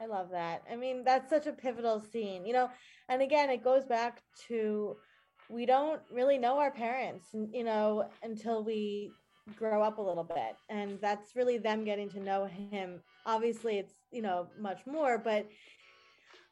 I 0.00 0.06
love 0.06 0.30
that. 0.30 0.62
I 0.70 0.76
mean, 0.76 1.04
that's 1.04 1.28
such 1.28 1.46
a 1.46 1.52
pivotal 1.52 2.00
scene, 2.00 2.46
you 2.46 2.54
know. 2.54 2.70
And 3.10 3.20
again, 3.20 3.50
it 3.50 3.62
goes 3.62 3.84
back 3.84 4.22
to 4.48 4.96
we 5.50 5.66
don't 5.66 6.00
really 6.10 6.38
know 6.38 6.58
our 6.58 6.70
parents, 6.70 7.28
you 7.52 7.64
know, 7.64 8.08
until 8.22 8.64
we 8.64 9.10
grow 9.56 9.82
up 9.82 9.98
a 9.98 10.02
little 10.02 10.24
bit. 10.24 10.56
And 10.70 10.98
that's 11.02 11.36
really 11.36 11.58
them 11.58 11.84
getting 11.84 12.08
to 12.10 12.20
know 12.20 12.46
him. 12.46 13.00
Obviously, 13.26 13.78
it's, 13.78 13.94
you 14.10 14.22
know, 14.22 14.48
much 14.58 14.86
more, 14.86 15.18
but 15.18 15.46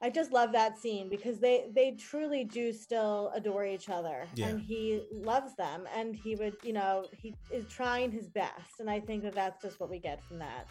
I 0.03 0.11
just 0.11 0.33
love 0.33 0.53
that 0.53 0.77
scene 0.79 1.09
because 1.09 1.39
they 1.39 1.71
they 1.75 1.93
truly 1.93 2.45
do 2.45 2.73
still 2.73 3.33
adore 3.35 3.65
each 3.65 3.89
other 3.89 4.27
Yeah. 4.35 4.49
and 4.49 4.61
he 4.61 5.03
loves 5.11 5.55
them 5.57 5.87
and 5.97 6.15
he 6.15 6.37
would, 6.37 6.57
you 6.63 6.75
know, 6.75 7.07
he 7.13 7.35
is 7.51 7.67
trying 7.69 8.11
his 8.13 8.29
best 8.29 8.81
and 8.81 8.91
I 8.91 9.01
think 9.01 9.23
that 9.23 9.35
that's 9.35 9.63
just 9.63 9.81
what 9.81 9.89
we 9.89 9.99
get 10.01 10.23
from 10.25 10.39
that. 10.41 10.67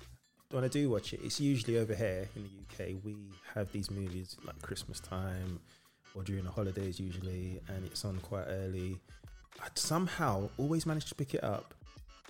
When 0.53 0.63
I 0.63 0.67
do 0.67 0.89
watch 0.89 1.13
it, 1.13 1.19
it's 1.23 1.39
usually 1.39 1.77
over 1.77 1.93
here 1.95 2.27
in 2.35 2.43
the 2.43 2.49
UK. 2.85 2.95
We 3.03 3.15
have 3.55 3.71
these 3.71 3.89
movies 3.91 4.35
like 4.45 4.61
Christmas 4.61 4.99
time 4.99 5.59
or 6.15 6.23
during 6.23 6.43
the 6.43 6.51
holidays 6.51 6.99
usually, 6.99 7.59
and 7.67 7.83
it's 7.85 8.05
on 8.05 8.17
quite 8.19 8.45
early. 8.47 8.99
I 9.61 9.67
somehow 9.75 10.49
always 10.57 10.85
manage 10.85 11.05
to 11.05 11.15
pick 11.15 11.33
it 11.33 11.43
up 11.43 11.73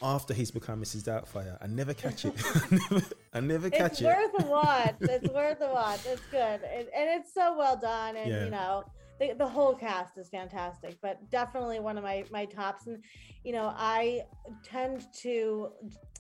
after 0.02 0.34
he's 0.34 0.52
become 0.52 0.82
Mrs. 0.82 1.04
Doubtfire. 1.04 1.58
I 1.62 1.68
never 1.68 1.94
catch 1.94 2.26
it. 2.26 2.34
I 2.56 2.76
never, 2.90 3.06
I 3.34 3.40
never 3.40 3.70
catch 3.70 3.94
it's 3.94 4.02
it. 4.02 4.06
worth 4.06 4.44
a 4.44 4.48
watch. 4.48 4.96
It's 5.02 5.30
worth 5.34 5.62
a 5.62 5.72
watch. 5.74 6.00
It's 6.06 6.22
good, 6.32 6.62
it, 6.64 6.90
and 6.96 7.10
it's 7.22 7.34
so 7.34 7.58
well 7.58 7.78
done. 7.78 8.16
And 8.18 8.30
Yeah. 8.30 8.46
you 8.46 8.52
know, 8.52 8.84
the, 9.20 9.34
the 9.38 9.48
whole 9.48 9.76
cast 9.76 10.18
is 10.18 10.30
fantastic. 10.30 10.98
But 11.02 11.30
definitely 11.30 11.80
one 11.80 11.98
of 11.98 12.04
my 12.04 12.26
my 12.32 12.46
tops. 12.46 12.88
And 12.88 13.04
you 13.44 13.54
know, 13.54 13.74
I 13.76 14.22
tend 14.64 15.06
to 15.22 15.72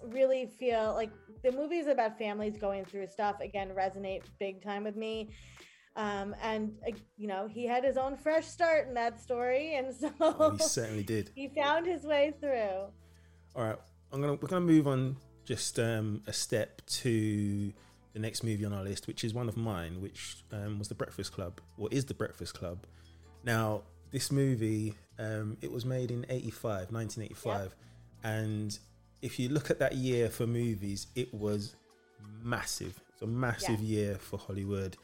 really 0.04 0.48
feel 0.60 0.94
like 0.94 1.12
the 1.44 1.52
movies 1.52 1.88
about 1.88 2.18
families 2.18 2.58
going 2.58 2.86
through 2.86 3.08
stuff 3.08 3.40
again 3.42 3.70
resonate 3.70 4.24
big 4.40 4.64
time 4.64 4.84
with 4.84 4.96
me. 4.96 5.30
Um, 5.96 6.36
and 6.42 6.74
uh, 6.88 6.92
you 7.18 7.28
know, 7.28 7.48
he 7.48 7.68
had 7.68 7.84
his 7.84 7.98
own 7.98 8.18
fresh 8.18 8.48
start 8.48 8.88
in 8.88 8.96
that 8.96 9.22
story, 9.22 9.76
and 9.76 9.94
so 9.94 10.12
Oh, 10.20 10.52
he 10.52 10.64
certainly 10.64 11.04
did. 11.04 11.30
he 11.36 11.50
found 11.50 11.86
his 11.86 12.04
way 12.04 12.34
through. 12.40 12.88
All 13.56 13.64
right, 13.64 13.78
I'm 14.12 14.22
gonna 14.22 14.34
we're 14.34 14.48
gonna 14.48 14.62
move 14.62 14.88
on 14.88 15.18
just 15.46 15.78
um, 15.80 16.24
a 16.26 16.34
step 16.34 16.82
to 16.86 17.72
the 18.14 18.20
next 18.20 18.44
movie 18.44 18.64
on 18.64 18.74
our 18.74 18.84
list, 18.84 19.08
which 19.08 19.24
is 19.24 19.34
one 19.34 19.50
of 19.50 19.58
mine, 19.58 20.02
which 20.02 20.38
um, 20.52 20.80
was 20.80 20.88
The 20.88 20.96
Breakfast 20.96 21.34
Club, 21.34 21.60
or 21.78 21.90
is 21.92 22.06
The 22.06 22.14
Breakfast 22.14 22.54
Club. 22.54 22.86
Now, 23.44 23.82
this 24.12 24.32
movie, 24.32 24.94
um, 25.20 25.58
it 25.62 25.72
was 25.72 25.86
made 25.86 26.12
in 26.12 26.26
85, 26.30 26.92
1985, 26.92 27.76
and 28.24 28.78
if 29.22 29.40
you 29.40 29.50
look 29.50 29.72
at 29.72 29.80
that 29.80 29.96
year 29.96 30.30
for 30.30 30.46
movies, 30.46 31.08
it 31.16 31.34
was 31.34 31.76
massive. 32.44 33.00
It's 33.14 33.22
a 33.22 33.28
massive 33.28 33.80
year 33.80 34.16
for 34.16 34.38
Hollywood. 34.38 34.98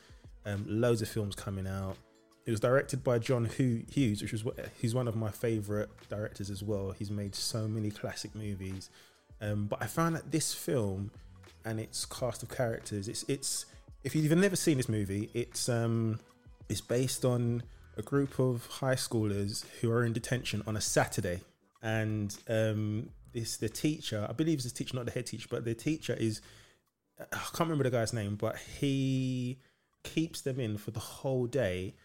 Um, 0.45 0.65
loads 0.67 1.01
of 1.01 1.09
films 1.09 1.35
coming 1.35 1.67
out. 1.67 1.97
It 2.45 2.51
was 2.51 2.59
directed 2.59 3.03
by 3.03 3.19
John 3.19 3.45
Hughes, 3.45 4.21
which 4.21 4.31
was 4.31 4.43
what 4.43 4.57
he's 4.79 4.95
one 4.95 5.07
of 5.07 5.15
my 5.15 5.29
favorite 5.29 5.89
directors 6.09 6.49
as 6.49 6.63
well. 6.63 6.91
He's 6.91 7.11
made 7.11 7.35
so 7.35 7.67
many 7.67 7.91
classic 7.91 8.35
movies. 8.35 8.89
Um, 9.41 9.67
but 9.67 9.81
I 9.81 9.85
found 9.85 10.15
that 10.15 10.31
this 10.31 10.53
film 10.53 11.11
and 11.65 11.79
its 11.79 12.05
cast 12.05 12.43
of 12.43 12.49
characters, 12.49 13.07
it's 13.07 13.23
it's 13.23 13.65
if 14.03 14.15
you've 14.15 14.35
never 14.37 14.55
seen 14.55 14.77
this 14.77 14.89
movie, 14.89 15.29
it's 15.33 15.69
um 15.69 16.19
it's 16.69 16.81
based 16.81 17.25
on 17.25 17.63
a 17.97 18.01
group 18.01 18.39
of 18.39 18.65
high 18.67 18.95
schoolers 18.95 19.65
who 19.81 19.91
are 19.91 20.05
in 20.05 20.13
detention 20.13 20.63
on 20.67 20.77
a 20.77 20.81
Saturday, 20.81 21.41
and 21.81 22.37
um 22.47 23.09
this 23.33 23.57
the 23.57 23.69
teacher, 23.69 24.25
I 24.29 24.33
believe 24.33 24.59
it's 24.59 24.71
the 24.71 24.77
teacher, 24.77 24.95
not 24.95 25.05
the 25.05 25.11
head 25.11 25.25
teacher, 25.25 25.47
but 25.49 25.65
the 25.65 25.75
teacher 25.75 26.13
is 26.13 26.41
I 27.19 27.37
can't 27.53 27.61
remember 27.69 27.83
the 27.83 27.91
guy's 27.91 28.13
name, 28.13 28.35
but 28.35 28.57
he 28.79 29.59
keeps 30.03 30.41
them 30.41 30.59
in 30.59 30.77
for 30.77 30.91
the 30.91 30.99
whole 30.99 31.47
day. 31.47 31.95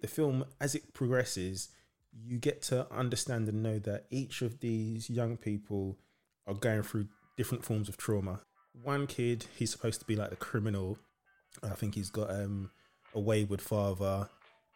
The 0.00 0.06
film 0.08 0.44
as 0.60 0.74
it 0.74 0.92
progresses, 0.92 1.70
you 2.12 2.38
get 2.38 2.62
to 2.62 2.86
understand 2.92 3.48
and 3.48 3.62
know 3.62 3.78
that 3.80 4.04
each 4.10 4.42
of 4.42 4.60
these 4.60 5.08
young 5.08 5.36
people 5.36 5.98
are 6.46 6.54
going 6.54 6.82
through 6.82 7.08
different 7.36 7.64
forms 7.64 7.88
of 7.88 7.96
trauma. 7.96 8.40
One 8.82 9.06
kid, 9.06 9.46
he's 9.56 9.70
supposed 9.70 10.00
to 10.00 10.06
be 10.06 10.16
like 10.16 10.30
the 10.30 10.36
criminal. 10.36 10.98
I 11.62 11.70
think 11.70 11.94
he's 11.94 12.10
got 12.10 12.30
um, 12.30 12.70
a 13.14 13.20
wayward 13.20 13.60
father, 13.60 14.28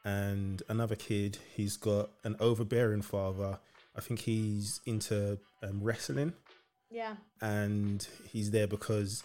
and 0.05 0.63
another 0.69 0.97
kid, 0.97 1.39
he's 1.55 1.77
got 1.77 2.11
an 2.25 2.37
overbearing 2.41 3.03
father. 3.03 3.59
I 3.97 4.01
think 4.01 4.21
he's 4.21 4.81
into 4.87 5.39
um, 5.63 5.81
wrestling, 5.83 6.33
Yeah. 6.91 7.15
and 7.41 8.07
he's 8.29 8.51
there 8.51 8.67
because 8.67 9.23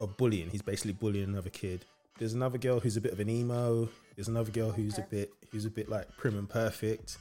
of 0.00 0.16
bullying. 0.16 0.50
He's 0.50 0.62
basically 0.62 0.92
bullying 0.94 1.28
another 1.28 1.50
kid. 1.50 1.84
There's 2.18 2.32
another 2.32 2.58
girl 2.58 2.80
who's 2.80 2.96
a 2.96 3.00
bit 3.00 3.12
of 3.12 3.20
an 3.20 3.28
emo. 3.28 3.88
There's 4.16 4.28
another 4.28 4.50
girl 4.50 4.70
who's 4.70 4.96
a 4.98 5.02
bit 5.02 5.30
who's 5.52 5.66
a 5.66 5.70
bit 5.70 5.88
like 5.88 6.08
prim 6.16 6.38
and 6.38 6.48
perfect, 6.48 7.18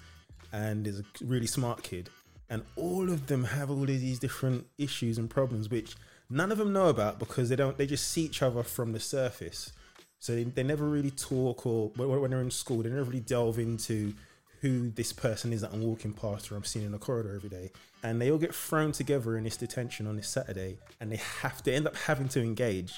and 0.54 0.88
is 0.88 1.02
a 1.02 1.04
really 1.22 1.48
smart 1.48 1.84
kid. 1.84 2.10
And 2.50 2.64
all 2.78 3.10
of 3.10 3.28
them 3.28 3.44
have 3.44 3.70
all 3.70 3.82
of 3.82 3.88
these 3.88 4.20
different 4.20 4.66
issues 4.78 5.18
and 5.18 5.30
problems, 5.30 5.70
which 5.70 5.96
none 6.30 6.52
of 6.52 6.58
them 6.58 6.74
know 6.74 6.88
about 6.88 7.20
because 7.20 7.50
they 7.50 7.56
don't. 7.56 7.78
They 7.78 7.88
just 7.88 8.08
see 8.10 8.24
each 8.24 8.42
other 8.42 8.64
from 8.64 8.94
the 8.94 9.00
surface. 9.00 9.72
So 10.20 10.34
they, 10.34 10.44
they 10.44 10.64
never 10.64 10.86
really 10.86 11.12
talk, 11.12 11.66
or 11.66 11.92
when 11.96 12.10
when 12.22 12.32
they're 12.32 12.42
in 12.42 12.52
school, 12.52 12.84
they 12.84 12.90
never 12.90 13.04
really 13.04 13.20
delve 13.20 13.60
into 13.60 14.14
who 14.62 14.90
this 14.90 15.14
person 15.14 15.54
is 15.54 15.62
that 15.62 15.72
I'm 15.74 15.82
walking 15.82 16.14
past 16.14 16.52
or 16.52 16.56
I'm 16.56 16.64
seeing 16.64 16.86
in 16.86 16.92
the 16.92 16.98
corridor 16.98 17.36
every 17.36 17.50
day. 17.50 17.72
And 18.02 18.20
they 18.20 18.32
all 18.32 18.38
get 18.38 18.56
thrown 18.56 18.92
together 18.92 19.38
in 19.38 19.44
this 19.44 19.58
detention 19.58 20.08
on 20.08 20.16
this 20.16 20.28
Saturday, 20.28 20.78
and 21.00 21.12
they 21.12 21.18
have 21.42 21.62
to 21.64 21.74
end 21.74 21.88
up 21.88 21.96
having 21.96 22.28
to 22.30 22.42
engage. 22.42 22.94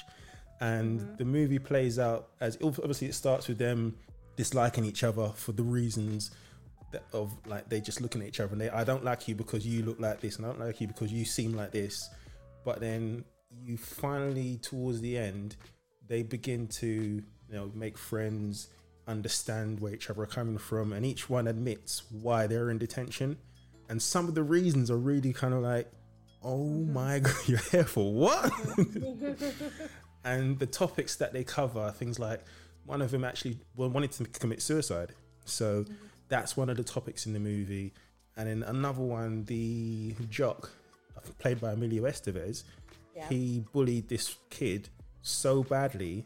And 0.60 1.00
mm-hmm. 1.00 1.16
the 1.16 1.24
movie 1.24 1.58
plays 1.58 1.98
out 1.98 2.28
as 2.40 2.58
obviously 2.62 3.08
it 3.08 3.14
starts 3.14 3.48
with 3.48 3.58
them 3.58 3.96
disliking 4.36 4.84
each 4.84 5.04
other 5.04 5.28
for 5.34 5.52
the 5.52 5.62
reasons 5.62 6.30
that 6.90 7.02
of 7.12 7.34
like 7.46 7.68
they 7.68 7.80
just 7.80 8.00
looking 8.00 8.22
at 8.22 8.28
each 8.28 8.40
other 8.40 8.52
and 8.52 8.60
they 8.60 8.70
I 8.70 8.82
don't 8.82 9.04
like 9.04 9.28
you 9.28 9.34
because 9.34 9.66
you 9.66 9.84
look 9.84 10.00
like 10.00 10.20
this 10.20 10.36
and 10.36 10.46
I 10.46 10.48
don't 10.48 10.60
like 10.60 10.80
you 10.80 10.86
because 10.86 11.12
you 11.12 11.24
seem 11.24 11.54
like 11.54 11.72
this. 11.72 12.08
But 12.68 12.80
then 12.80 13.24
you 13.64 13.78
finally 13.78 14.58
towards 14.58 15.00
the 15.00 15.16
end 15.16 15.56
they 16.06 16.22
begin 16.22 16.66
to 16.66 16.86
you 16.86 17.24
know 17.50 17.70
make 17.74 17.96
friends 17.96 18.68
understand 19.06 19.80
where 19.80 19.94
each 19.94 20.10
other 20.10 20.20
are 20.20 20.26
coming 20.26 20.58
from 20.58 20.92
and 20.92 21.06
each 21.06 21.30
one 21.30 21.48
admits 21.48 22.02
why 22.10 22.46
they're 22.46 22.68
in 22.68 22.76
detention. 22.76 23.38
And 23.88 24.02
some 24.02 24.28
of 24.28 24.34
the 24.34 24.42
reasons 24.42 24.90
are 24.90 24.98
really 24.98 25.32
kind 25.32 25.54
of 25.54 25.62
like 25.62 25.90
oh 26.42 26.58
mm-hmm. 26.58 26.92
my 26.92 27.18
god 27.26 27.36
you're 27.46 27.58
here 27.70 27.84
for 27.84 28.12
what? 28.12 28.52
And 30.24 30.58
the 30.58 30.66
topics 30.66 31.16
that 31.16 31.32
they 31.32 31.44
cover 31.44 31.80
are 31.80 31.92
things 31.92 32.18
like 32.18 32.44
one 32.84 33.00
of 33.00 33.10
them 33.10 33.24
actually 33.24 33.56
well, 33.76 33.88
wanted 33.88 34.12
to 34.12 34.24
commit 34.24 34.60
suicide. 34.60 35.14
So 35.46 35.84
mm-hmm. 35.84 35.94
that's 36.28 36.54
one 36.54 36.68
of 36.68 36.76
the 36.76 36.84
topics 36.84 37.24
in 37.24 37.32
the 37.32 37.40
movie. 37.40 37.94
And 38.36 38.46
then 38.46 38.62
another 38.62 39.00
one 39.00 39.46
the 39.46 40.14
jock 40.28 40.70
played 41.38 41.60
by 41.60 41.72
emilio 41.72 42.04
estevez 42.04 42.64
Yeah. 43.16 43.28
he 43.28 43.64
bullied 43.72 44.08
this 44.08 44.36
kid 44.50 44.88
so 45.22 45.62
badly 45.62 46.24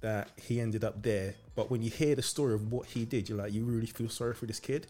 that 0.00 0.28
he 0.36 0.60
ended 0.60 0.82
up 0.84 1.00
there. 1.02 1.34
But 1.54 1.70
when 1.70 1.82
you 1.82 1.90
hear 1.90 2.14
the 2.16 2.22
story 2.22 2.54
of 2.54 2.72
what 2.72 2.86
he 2.86 3.04
did, 3.04 3.28
you're 3.28 3.38
like, 3.38 3.52
you 3.52 3.64
really 3.64 3.86
feel 3.86 4.08
sorry 4.08 4.34
for 4.34 4.46
this 4.46 4.58
kid. 4.58 4.88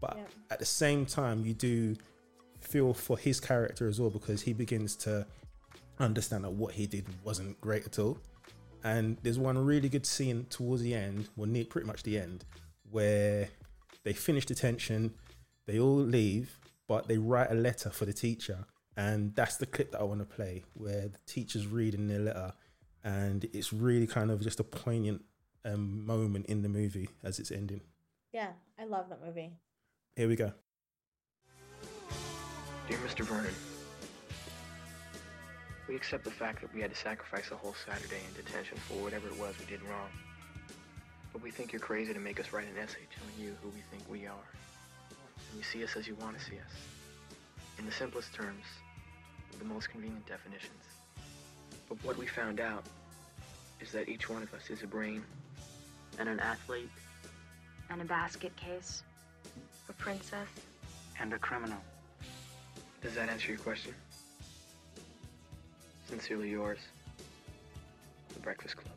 But 0.00 0.16
Yeah. 0.16 0.24
at 0.50 0.58
the 0.58 0.66
same 0.66 1.06
time, 1.06 1.44
you 1.46 1.54
do 1.54 1.96
feel 2.60 2.92
for 2.92 3.16
his 3.16 3.40
character 3.40 3.88
as 3.88 3.98
well 4.00 4.10
because 4.10 4.42
he 4.42 4.52
begins 4.52 4.96
to 4.96 5.26
understand 5.98 6.44
that 6.44 6.50
what 6.52 6.74
he 6.74 6.86
did 6.86 7.06
wasn't 7.24 7.58
great 7.60 7.86
at 7.86 7.98
all. 7.98 8.18
And 8.84 9.16
there's 9.22 9.38
one 9.38 9.58
really 9.58 9.88
good 9.88 10.06
scene 10.06 10.46
towards 10.50 10.82
the 10.82 10.94
end, 10.94 11.28
well, 11.36 11.48
near 11.48 11.64
pretty 11.64 11.86
much 11.86 12.02
the 12.02 12.18
end, 12.18 12.44
where 12.90 13.48
they 14.04 14.12
finish 14.12 14.46
detention, 14.46 15.14
they 15.66 15.78
all 15.78 15.96
leave, 15.96 16.58
but 16.86 17.06
they 17.08 17.18
write 17.18 17.50
a 17.50 17.54
letter 17.54 17.90
for 17.90 18.04
the 18.06 18.12
teacher. 18.12 18.66
And 19.00 19.34
that's 19.34 19.56
the 19.56 19.64
clip 19.64 19.92
that 19.92 20.00
I 20.00 20.04
want 20.04 20.20
to 20.20 20.26
play, 20.26 20.62
where 20.74 21.08
the 21.08 21.18
teacher's 21.26 21.66
reading 21.66 22.06
their 22.06 22.18
letter. 22.18 22.52
And 23.02 23.46
it's 23.54 23.72
really 23.72 24.06
kind 24.06 24.30
of 24.30 24.42
just 24.42 24.60
a 24.60 24.62
poignant 24.62 25.24
um, 25.64 26.04
moment 26.04 26.46
in 26.46 26.60
the 26.60 26.68
movie 26.68 27.08
as 27.24 27.38
it's 27.38 27.50
ending. 27.50 27.80
Yeah, 28.34 28.50
I 28.78 28.84
love 28.84 29.08
that 29.08 29.24
movie. 29.24 29.52
Here 30.16 30.28
we 30.28 30.36
go. 30.36 30.52
Dear 32.90 32.98
Mr. 32.98 33.24
Vernon, 33.24 33.54
we 35.88 35.96
accept 35.96 36.24
the 36.24 36.30
fact 36.30 36.60
that 36.60 36.74
we 36.74 36.82
had 36.82 36.90
to 36.90 37.00
sacrifice 37.00 37.50
a 37.52 37.56
whole 37.56 37.74
Saturday 37.86 38.20
in 38.28 38.44
detention 38.44 38.76
for 38.76 39.02
whatever 39.02 39.28
it 39.28 39.38
was 39.38 39.54
we 39.58 39.64
did 39.64 39.82
wrong. 39.84 40.10
But 41.32 41.40
we 41.40 41.50
think 41.50 41.72
you're 41.72 41.80
crazy 41.80 42.12
to 42.12 42.20
make 42.20 42.38
us 42.38 42.52
write 42.52 42.66
an 42.66 42.76
essay 42.76 43.06
telling 43.16 43.34
you 43.40 43.56
who 43.62 43.70
we 43.70 43.80
think 43.90 44.02
we 44.10 44.26
are. 44.26 44.48
And 45.08 45.56
you 45.56 45.62
see 45.62 45.82
us 45.82 45.96
as 45.96 46.06
you 46.06 46.16
want 46.16 46.38
to 46.38 46.44
see 46.44 46.56
us. 46.56 46.74
In 47.78 47.86
the 47.86 47.92
simplest 47.92 48.34
terms, 48.34 48.66
with 48.89 48.89
the 49.60 49.64
most 49.66 49.90
convenient 49.90 50.26
definitions. 50.26 50.82
But 51.88 52.02
what 52.04 52.16
we 52.18 52.26
found 52.26 52.58
out 52.60 52.84
is 53.80 53.92
that 53.92 54.08
each 54.08 54.28
one 54.28 54.42
of 54.42 54.52
us 54.54 54.70
is 54.70 54.82
a 54.82 54.86
brain 54.86 55.22
and 56.18 56.28
an 56.28 56.40
athlete 56.40 56.90
And 57.90 58.00
a 58.00 58.04
basket 58.04 58.54
case. 58.56 59.02
A 59.88 59.92
princess. 59.92 60.48
and 61.20 61.32
a 61.34 61.38
criminal. 61.38 61.78
Does 63.02 63.14
that 63.14 63.28
answer 63.28 63.48
your 63.52 63.58
question? 63.60 63.94
Sincerely 66.08 66.48
yours, 66.50 66.78
The 68.34 68.40
Breakfast 68.40 68.76
Club. 68.76 68.94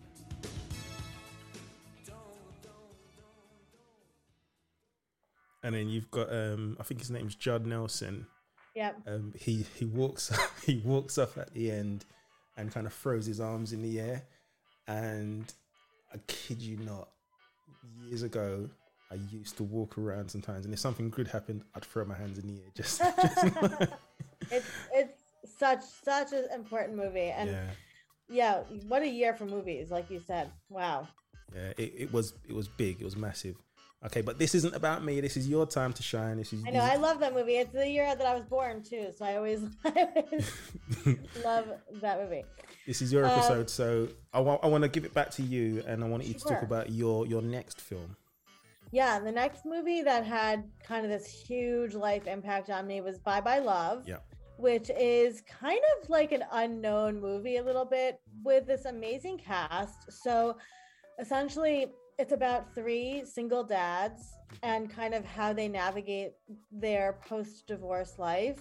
And 5.63 5.73
then 5.75 5.87
you've 5.89 6.11
got, 6.11 6.31
um, 6.31 6.75
I 6.79 6.83
think 6.83 6.99
his 6.99 7.11
name's 7.11 7.35
Judd 7.35 7.65
Nelson. 7.65 8.27
Yep. 8.75 9.01
Um, 9.07 9.33
he 9.37 9.65
he 9.75 9.85
walks 9.85 10.31
he 10.65 10.81
walks 10.83 11.17
off 11.17 11.37
at 11.37 11.53
the 11.53 11.71
end 11.71 12.05
and 12.57 12.71
kind 12.71 12.85
of 12.85 12.93
throws 12.93 13.25
his 13.25 13.39
arms 13.39 13.73
in 13.73 13.81
the 13.81 13.99
air. 13.99 14.23
And 14.87 15.51
I 16.13 16.17
kid 16.27 16.61
you 16.61 16.77
not, 16.77 17.09
years 18.05 18.23
ago, 18.23 18.69
I 19.11 19.15
used 19.31 19.57
to 19.57 19.63
walk 19.63 19.97
around 19.97 20.29
sometimes, 20.29 20.65
and 20.65 20.73
if 20.73 20.79
something 20.79 21.09
good 21.09 21.27
happened, 21.27 21.63
I'd 21.75 21.85
throw 21.85 22.05
my 22.05 22.15
hands 22.15 22.39
in 22.39 22.47
the 22.47 22.61
air. 22.61 22.69
Just, 22.75 22.99
just 23.21 23.91
it's 24.51 24.67
it's 24.93 25.23
such 25.57 25.81
such 26.03 26.33
an 26.33 26.45
important 26.53 26.97
movie, 26.97 27.31
and 27.31 27.49
yeah, 27.49 27.69
yeah. 28.29 28.77
what 28.87 29.03
a 29.03 29.07
year 29.07 29.33
for 29.33 29.45
movies, 29.45 29.91
like 29.91 30.09
you 30.09 30.19
said. 30.19 30.49
Wow. 30.69 31.07
yeah. 31.55 31.73
It, 31.77 31.93
it 31.97 32.13
was 32.13 32.33
it 32.47 32.53
was 32.55 32.67
big. 32.67 33.01
It 33.01 33.05
was 33.05 33.15
massive. 33.15 33.55
Okay, 34.05 34.21
but 34.21 34.37
this 34.37 34.53
isn't 34.53 34.75
about 34.75 35.03
me. 35.03 35.21
This 35.21 35.37
is 35.37 35.47
your 35.47 35.65
time 35.65 35.93
to 35.93 36.03
shine. 36.03 36.37
This 36.37 36.51
is 36.51 36.61
I 36.67 36.71
know. 36.71 36.79
I 36.81 36.95
love 36.97 37.19
that 37.21 37.33
movie. 37.33 37.55
It's 37.55 37.71
the 37.71 37.87
year 37.87 38.13
that 38.13 38.25
I 38.27 38.35
was 38.35 38.43
born 38.43 38.83
too, 38.83 39.07
so 39.17 39.23
I 39.23 39.37
always, 39.37 39.61
I 39.85 40.07
always 40.15 40.51
love 41.45 41.67
that 42.01 42.21
movie. 42.21 42.43
This 42.85 43.01
is 43.01 43.13
your 43.13 43.25
Um, 43.25 43.31
episode, 43.31 43.69
so 43.69 44.09
I 44.33 44.41
want 44.41 44.61
I 44.63 44.67
want 44.67 44.83
to 44.83 44.89
give 44.89 45.05
it 45.05 45.13
back 45.13 45.31
to 45.31 45.41
you, 45.43 45.83
and 45.87 46.03
I 46.03 46.07
want 46.07 46.25
you 46.25 46.33
to 46.33 46.39
talk 46.43 46.63
about 46.63 46.89
your 46.91 47.25
your 47.27 47.41
next 47.41 47.79
film. 47.79 48.17
Yeah, 48.91 49.19
the 49.19 49.31
next 49.31 49.65
movie 49.65 50.01
that 50.03 50.25
had 50.25 50.65
kind 50.83 51.03
of 51.05 51.09
this 51.09 51.25
huge 51.25 51.93
life 51.95 52.27
impact 52.27 52.69
on 52.69 52.85
me 52.85 52.99
was 53.01 53.17
Bye 53.19 53.41
Bye 53.41 53.59
Love. 53.59 54.03
Yeah. 54.07 54.17
Which 54.57 54.91
is 54.91 55.41
kind 55.41 55.81
of 55.97 56.09
like 56.09 56.31
an 56.31 56.43
unknown 56.51 57.19
movie 57.19 57.57
a 57.57 57.63
little 57.63 57.85
bit 57.85 58.19
with 58.43 58.67
this 58.67 58.85
amazing 58.85 59.39
cast. 59.39 60.11
So 60.11 60.57
essentially, 61.19 61.87
it's 62.19 62.31
about 62.31 62.73
three 62.73 63.23
single 63.25 63.63
dads 63.63 64.33
and 64.61 64.89
kind 64.89 65.13
of 65.13 65.25
how 65.25 65.53
they 65.53 65.67
navigate 65.67 66.33
their 66.71 67.19
post 67.27 67.67
divorce 67.67 68.19
life. 68.19 68.59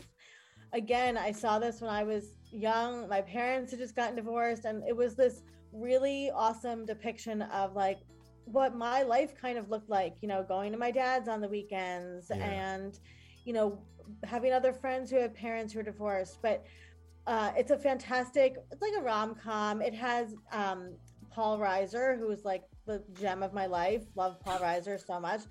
Again, 0.72 1.18
I 1.18 1.32
saw 1.32 1.58
this 1.58 1.80
when 1.80 1.90
I 1.90 2.02
was 2.02 2.34
young. 2.50 3.08
My 3.08 3.20
parents 3.20 3.70
had 3.70 3.80
just 3.80 3.94
gotten 3.94 4.16
divorced, 4.16 4.64
and 4.64 4.82
it 4.88 4.96
was 4.96 5.14
this 5.14 5.42
really 5.72 6.30
awesome 6.34 6.86
depiction 6.86 7.42
of 7.42 7.74
like 7.74 7.98
what 8.46 8.74
my 8.74 9.02
life 9.02 9.34
kind 9.40 9.58
of 9.58 9.70
looked 9.70 9.88
like, 9.88 10.14
you 10.20 10.28
know, 10.28 10.42
going 10.42 10.72
to 10.72 10.78
my 10.78 10.90
dad's 10.90 11.28
on 11.28 11.40
the 11.40 11.48
weekends 11.48 12.30
Yeah. 12.30 12.36
and, 12.36 12.98
you 13.44 13.52
know, 13.52 13.78
having 14.24 14.52
other 14.52 14.72
friends 14.72 15.10
who 15.10 15.18
have 15.18 15.34
parents 15.34 15.72
who 15.72 15.80
are 15.80 15.84
divorced. 15.84 16.38
But 16.42 16.64
uh, 17.26 17.52
it's 17.56 17.70
a 17.70 17.78
fantastic, 17.78 18.56
it's 18.72 18.82
like 18.82 18.94
a 18.98 19.02
rom 19.02 19.34
com. 19.34 19.80
It 19.80 19.94
has 19.94 20.34
um, 20.52 20.94
Paul 21.30 21.58
Reiser, 21.58 22.18
who 22.18 22.30
is 22.30 22.44
like 22.44 22.64
the 22.86 23.02
gem 23.18 23.42
of 23.42 23.52
my 23.52 23.66
life. 23.66 24.02
Love 24.14 24.40
Paul 24.40 24.58
Reiser 24.58 25.04
so 25.04 25.20
much. 25.20 25.42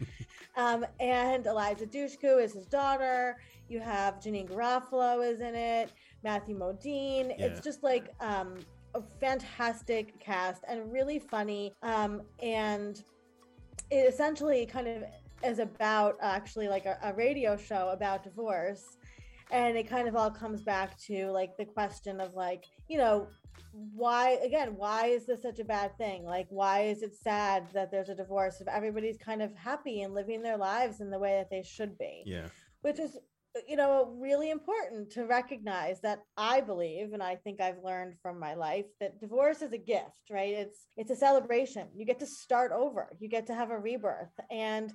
Um, 0.58 0.86
and 1.00 1.46
Eliza 1.46 1.86
Dushku 1.86 2.44
is 2.44 2.52
his 2.52 2.66
daughter. 2.66 3.38
You 3.70 3.80
have 3.80 4.16
Janeane 4.16 4.50
Garofalo 4.50 5.26
is 5.26 5.40
in 5.40 5.56
it. 5.56 5.94
Matthew 6.26 6.58
Modine. 6.60 7.30
Yeah. 7.30 7.46
It's 7.46 7.62
just 7.62 7.84
like 7.84 8.14
um, 8.20 8.60
a 8.94 9.02
fantastic 9.22 10.20
cast 10.20 10.64
and 10.68 10.92
really 10.92 11.20
funny. 11.20 11.74
Um, 11.84 12.24
and 12.44 13.02
it 13.90 14.10
essentially 14.10 14.66
kind 14.66 14.90
of 14.90 15.04
is 15.44 15.60
about 15.60 16.18
actually 16.22 16.68
like 16.68 16.86
a, 16.86 16.98
a 17.04 17.14
radio 17.14 17.56
show 17.56 17.90
about 17.94 18.24
divorce. 18.24 18.98
and 19.52 19.78
it 19.78 19.88
kind 19.88 20.08
of 20.08 20.16
all 20.16 20.32
comes 20.32 20.62
back 20.62 20.98
to 20.98 21.30
like 21.32 21.56
the 21.58 21.66
question 21.66 22.20
of 22.20 22.34
like 22.36 22.66
you 22.92 22.98
know 22.98 23.28
why 23.72 24.32
again 24.44 24.76
why 24.76 25.08
is 25.08 25.26
this 25.26 25.42
such 25.42 25.60
a 25.60 25.64
bad 25.64 25.98
thing? 25.98 26.26
Like 26.26 26.48
why 26.50 26.82
is 26.82 27.02
it 27.04 27.16
sad 27.16 27.68
that 27.74 27.90
there's 27.90 28.10
a 28.10 28.16
divorce 28.16 28.60
if 28.60 28.68
everybody's 28.68 29.18
kind 29.18 29.42
of 29.42 29.56
happy 29.56 30.02
and 30.02 30.14
living 30.14 30.42
their 30.42 30.58
lives 30.58 31.00
in 31.00 31.10
the 31.10 31.20
way 31.20 31.38
that 31.38 31.50
they 31.50 31.64
should 31.64 31.98
be? 31.98 32.24
Yeah. 32.26 32.48
which 32.82 33.00
is 33.00 33.18
you 33.68 33.76
know 33.76 34.16
really 34.18 34.50
important 34.50 35.12
to 35.12 35.26
recognize 35.26 36.00
that 36.00 36.20
i 36.38 36.62
believe 36.62 37.12
and 37.12 37.22
i 37.22 37.36
think 37.36 37.60
i've 37.60 37.84
learned 37.84 38.14
from 38.22 38.40
my 38.40 38.54
life 38.54 38.86
that 39.02 39.20
divorce 39.20 39.62
is 39.62 39.74
a 39.74 39.78
gift 39.78 40.22
right? 40.32 40.54
It's 40.54 40.88
it's 40.98 41.12
a 41.12 41.16
celebration. 41.16 41.88
You 41.96 42.06
get 42.06 42.20
to 42.20 42.26
start 42.26 42.72
over. 42.72 43.10
You 43.20 43.28
get 43.28 43.48
to 43.48 43.56
have 43.56 43.72
a 43.72 43.78
rebirth. 43.78 44.34
And 44.50 44.92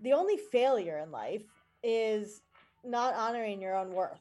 the 0.00 0.14
only 0.14 0.38
failure 0.50 0.98
in 0.98 1.10
life 1.10 1.44
is 1.82 2.40
not 2.84 3.14
honoring 3.14 3.60
your 3.60 3.76
own 3.76 3.92
worth 3.92 4.20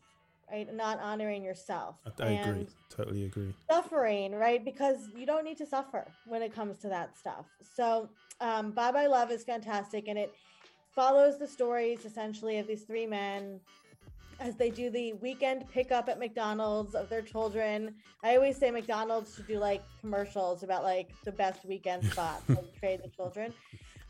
right 0.52 0.74
not 0.74 1.00
honoring 1.00 1.44
yourself 1.44 1.96
I, 2.20 2.24
I 2.24 2.30
agree. 2.32 2.68
Totally 2.90 3.26
agree. 3.26 3.54
suffering, 3.70 4.34
right? 4.34 4.64
Because 4.64 4.98
you 5.16 5.26
don't 5.26 5.46
need 5.46 5.58
to 5.58 5.66
suffer 5.66 6.06
when 6.26 6.42
it 6.42 6.54
comes 6.54 6.78
to 6.80 6.90
that 6.90 7.18
stuff. 7.18 7.46
So, 7.76 8.10
um, 8.40 8.72
Bye 8.72 8.92
Bye 8.92 9.08
Love 9.08 9.32
is 9.32 9.44
fantastic, 9.44 10.08
and 10.08 10.18
it 10.18 10.34
follows 10.94 11.40
the 11.40 11.48
stories 11.48 12.06
essentially 12.06 12.58
of 12.58 12.68
these 12.68 12.84
three 12.84 13.06
men 13.06 13.60
as 14.40 14.56
they 14.56 14.70
do 14.70 14.90
the 14.90 15.14
weekend 15.14 15.70
pickup 15.70 16.10
at 16.10 16.20
McDonald's 16.20 16.96
of 16.96 17.08
their 17.10 17.22
children. 17.22 17.96
I 18.24 18.36
always 18.36 18.58
say 18.58 18.72
McDonald's 18.72 19.36
should 19.36 19.48
do 19.48 19.60
like 19.60 19.84
commercials 20.02 20.64
about 20.64 20.84
like 20.84 21.12
the 21.24 21.32
best 21.32 21.64
weekend 21.64 22.04
spot 22.12 22.46
to 22.48 22.58
trade 22.80 23.02
the 23.04 23.10
children. 23.10 23.54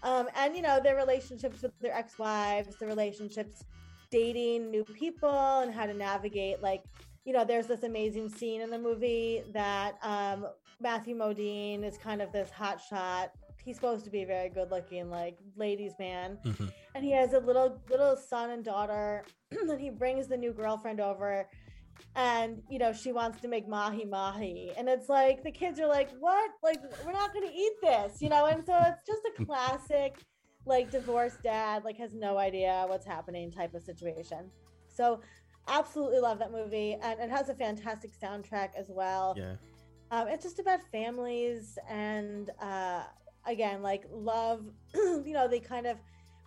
Um, 0.03 0.29
and 0.35 0.55
you 0.55 0.63
know 0.63 0.79
their 0.81 0.95
relationships 0.95 1.61
with 1.61 1.77
their 1.79 1.93
ex-wives, 1.93 2.77
the 2.77 2.87
relationships 2.87 3.65
dating 4.11 4.69
new 4.71 4.83
people, 4.83 5.59
and 5.59 5.73
how 5.73 5.85
to 5.85 5.93
navigate 5.93 6.61
like 6.61 6.83
you 7.23 7.33
know, 7.33 7.45
there's 7.45 7.67
this 7.67 7.83
amazing 7.83 8.29
scene 8.29 8.61
in 8.61 8.71
the 8.71 8.79
movie 8.79 9.43
that 9.53 9.93
um, 10.01 10.47
Matthew 10.79 11.15
Modine 11.15 11.83
is 11.83 11.95
kind 11.95 12.19
of 12.19 12.31
this 12.31 12.49
hot 12.49 12.81
shot. 12.81 13.31
He's 13.63 13.75
supposed 13.75 14.05
to 14.05 14.09
be 14.09 14.25
very 14.25 14.49
good 14.49 14.71
looking, 14.71 15.11
like 15.11 15.37
ladies' 15.55 15.93
man, 15.99 16.39
Mhm. 16.43 16.71
and 16.95 17.05
he 17.05 17.11
has 17.11 17.33
a 17.33 17.39
little 17.39 17.79
little 17.91 18.15
son 18.15 18.49
and 18.49 18.63
daughter. 18.65 19.23
and 19.69 19.79
he 19.79 19.91
brings 19.91 20.27
the 20.27 20.35
new 20.37 20.51
girlfriend 20.51 20.99
over, 20.99 21.47
and 22.15 22.63
you 22.71 22.79
know 22.79 22.91
she 22.91 23.11
wants 23.11 23.39
to 23.41 23.47
make 23.47 23.67
mahi 23.67 24.03
mahi, 24.05 24.71
and 24.75 24.89
it's 24.89 25.07
like 25.09 25.43
the 25.43 25.51
kids 25.51 25.79
are 25.79 25.87
like, 25.87 26.09
"What? 26.19 26.49
Like 26.63 26.81
we're 27.05 27.11
not 27.11 27.33
going 27.33 27.47
to 27.47 27.53
eat 27.55 27.73
this," 27.83 28.19
you 28.19 28.29
know. 28.29 28.47
And 28.47 28.65
so 28.65 28.73
it's 28.87 29.03
just 29.05 29.21
a 29.39 29.45
classic, 29.45 30.17
like 30.65 30.91
divorced 30.91 31.43
dad, 31.43 31.83
like 31.83 31.97
has 31.97 32.13
no 32.13 32.37
idea 32.37 32.85
what's 32.87 33.05
happening 33.05 33.51
type 33.51 33.73
of 33.73 33.81
situation. 33.83 34.51
So 34.87 35.21
absolutely 35.67 36.19
love 36.19 36.39
that 36.39 36.51
movie 36.51 36.97
and 37.01 37.19
it 37.19 37.29
has 37.29 37.49
a 37.49 37.53
fantastic 37.53 38.11
soundtrack 38.19 38.69
as 38.77 38.87
well. 38.89 39.35
Yeah. 39.37 39.55
um, 40.11 40.27
it's 40.27 40.43
just 40.43 40.59
about 40.59 40.79
families 40.91 41.77
and 41.89 42.49
uh, 42.59 43.03
again 43.45 43.81
like 43.81 44.03
love 44.11 44.63
you 44.93 45.33
know 45.33 45.47
they 45.47 45.59
kind 45.59 45.87
of 45.87 45.97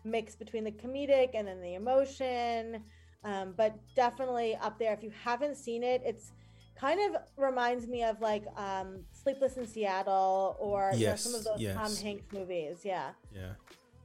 mix 0.04 0.34
between 0.36 0.64
the 0.64 0.72
comedic 0.72 1.30
and 1.34 1.48
then 1.48 1.60
the 1.60 1.74
emotion. 1.74 2.82
Um, 3.24 3.54
but 3.56 3.74
definitely 3.96 4.54
up 4.56 4.78
there 4.78 4.92
if 4.92 5.02
you 5.02 5.10
haven't 5.24 5.56
seen 5.56 5.82
it 5.82 6.02
it's 6.04 6.32
kind 6.78 7.00
of 7.14 7.22
reminds 7.36 7.86
me 7.86 8.02
of 8.02 8.20
like 8.20 8.44
um, 8.56 9.00
sleepless 9.12 9.56
in 9.56 9.66
seattle 9.66 10.56
or 10.58 10.90
you 10.94 11.06
know, 11.06 11.16
some 11.16 11.34
of 11.34 11.44
those 11.44 11.72
tom 11.72 11.96
hanks 11.96 12.32
movies. 12.32 12.80
Yeah. 12.84 13.10
Yeah, 13.34 13.52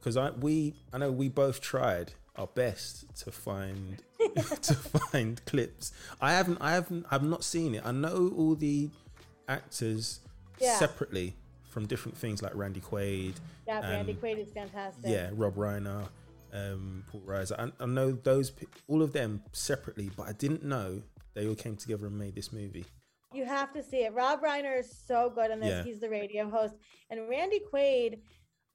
because 0.00 0.16
I 0.16 0.30
we 0.30 0.74
I 0.92 0.98
know 0.98 1.10
we 1.12 1.28
both 1.28 1.60
tried 1.60 2.12
our 2.36 2.46
best 2.46 3.04
to 3.20 3.30
find 3.30 4.02
to 4.62 4.74
find 4.74 5.44
clips. 5.44 5.92
I 6.20 6.32
haven't 6.32 6.58
I 6.60 6.72
haven't 6.72 7.06
I've 7.10 7.22
not 7.22 7.44
seen 7.44 7.74
it. 7.74 7.82
I 7.84 7.92
know 7.92 8.32
all 8.36 8.54
the 8.54 8.88
actors 9.48 10.20
Yeah. 10.58 10.76
separately 10.76 11.34
from 11.70 11.86
different 11.86 12.16
things 12.18 12.42
like 12.42 12.54
Randy 12.54 12.80
Quaid, 12.80 13.34
yeah 13.66 13.80
randy 13.80 14.14
quaid 14.14 14.38
is 14.38 14.50
fantastic 14.52 15.08
yeah, 15.08 15.30
Rob 15.32 15.54
Reiner, 15.54 16.08
um, 16.52 17.04
Paul 17.10 17.20
Reiser. 17.24 17.58
I, 17.58 17.70
I 17.82 17.86
know 17.86 18.10
those 18.12 18.50
all 18.88 19.02
of 19.02 19.12
them 19.12 19.42
separately, 19.52 20.10
but 20.16 20.26
I 20.28 20.32
didn't 20.32 20.64
know 20.64 21.00
they 21.34 21.46
all 21.46 21.54
came 21.54 21.76
together 21.76 22.06
and 22.06 22.18
made 22.18 22.34
this 22.34 22.52
movie. 22.52 22.84
You 23.32 23.44
have 23.44 23.72
to 23.74 23.82
see 23.84 23.98
it. 23.98 24.12
Rob 24.12 24.42
Reiner 24.42 24.80
is 24.80 24.92
so 25.06 25.30
good 25.32 25.52
in 25.52 25.60
this. 25.60 25.68
Yeah. 25.70 25.84
He's 25.84 26.00
the 26.00 26.10
radio 26.10 26.50
host, 26.50 26.74
and 27.10 27.28
Randy 27.28 27.60
Quaid, 27.72 28.18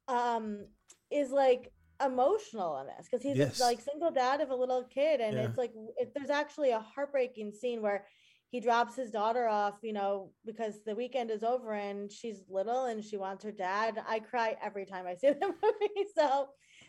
um, 0.08 0.66
is 1.12 1.32
like 1.32 1.72
emotional 2.06 2.78
in 2.80 2.88
this 2.88 3.08
because 3.10 3.24
he's 3.24 3.38
Yes. 3.38 3.60
like 3.60 3.80
single 3.82 4.12
dad 4.12 4.42
of 4.42 4.50
a 4.50 4.56
little 4.56 4.84
kid, 4.84 5.22
and 5.22 5.36
Yeah. 5.36 5.44
it's 5.44 5.58
like 5.58 5.72
it, 5.98 6.14
there's 6.16 6.30
actually 6.30 6.72
a 6.72 6.80
heartbreaking 6.80 7.54
scene 7.54 7.82
where 7.82 8.06
he 8.52 8.60
drops 8.62 8.96
his 8.96 9.12
daughter 9.12 9.48
off, 9.48 9.76
you 9.82 9.92
know, 9.92 10.32
because 10.46 10.76
the 10.86 10.96
weekend 10.96 11.30
is 11.32 11.44
over 11.44 11.74
and 11.74 12.12
she's 12.12 12.44
little 12.50 12.86
and 12.86 13.04
she 13.04 13.18
wants 13.18 13.44
her 13.44 13.52
dad. 13.52 14.02
I 14.08 14.20
cry 14.20 14.56
every 14.64 14.86
time 14.86 15.06
I 15.08 15.16
see 15.16 15.30
the 15.42 15.48
movie, 15.48 16.08
so 16.16 16.48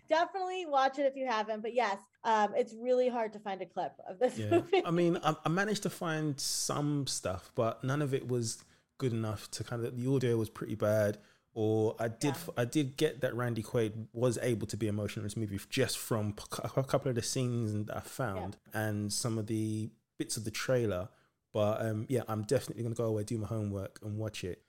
definitely 0.09 0.67
watch 0.67 0.99
it 0.99 1.07
if 1.07 1.17
you 1.17 1.27
haven't. 1.27 1.63
But 1.63 1.75
yes, 1.75 1.99
um, 2.25 2.53
it's 2.57 2.75
really 2.75 3.09
hard 3.09 3.33
to 3.33 3.41
find 3.41 3.61
a 3.63 3.67
clip 3.67 3.93
of 4.09 4.19
this 4.19 4.39
Yeah, 4.39 4.59
movie. 4.59 4.83
I 4.85 4.91
mean, 4.91 5.19
I, 5.23 5.35
I 5.45 5.49
managed 5.49 5.83
to 5.85 5.91
find 5.91 6.39
some 6.39 7.07
stuff, 7.07 7.51
but 7.55 7.83
none 7.83 8.03
of 8.03 8.13
it 8.15 8.29
was 8.29 8.63
good 8.99 9.13
enough 9.13 9.51
to 9.53 9.65
kind 9.65 9.85
of. 9.85 9.97
The 10.01 10.15
audio 10.15 10.37
was 10.37 10.51
pretty 10.51 10.75
bad, 10.75 11.19
or 11.59 11.97
I 11.99 12.09
did 12.09 12.35
I 12.59 12.67
did 12.67 12.99
get 12.99 13.23
that 13.23 13.35
Randy 13.35 13.63
Quaid 13.63 14.09
was 14.13 14.39
able 14.43 14.67
to 14.67 14.77
be 14.77 14.89
emotional 14.89 15.23
in 15.23 15.27
this 15.27 15.37
movie 15.39 15.59
just 15.71 15.97
from 15.97 16.35
a 16.63 16.83
couple 16.85 17.09
of 17.09 17.15
the 17.15 17.23
scenes 17.23 17.73
that 17.87 17.97
I 17.97 18.01
found 18.01 18.59
and 18.75 19.11
some 19.11 19.39
of 19.39 19.47
the 19.47 19.89
bits 20.19 20.37
of 20.37 20.45
the 20.45 20.51
trailer. 20.51 21.09
But 21.55 21.81
um, 21.85 22.05
yeah, 22.11 22.23
I'm 22.29 22.43
definitely 22.43 22.83
gonna 22.83 22.95
go 22.95 23.07
away, 23.07 23.25
do 23.25 23.39
my 23.39 23.47
homework, 23.47 23.99
and 24.03 24.19
watch 24.19 24.45
it. 24.45 24.61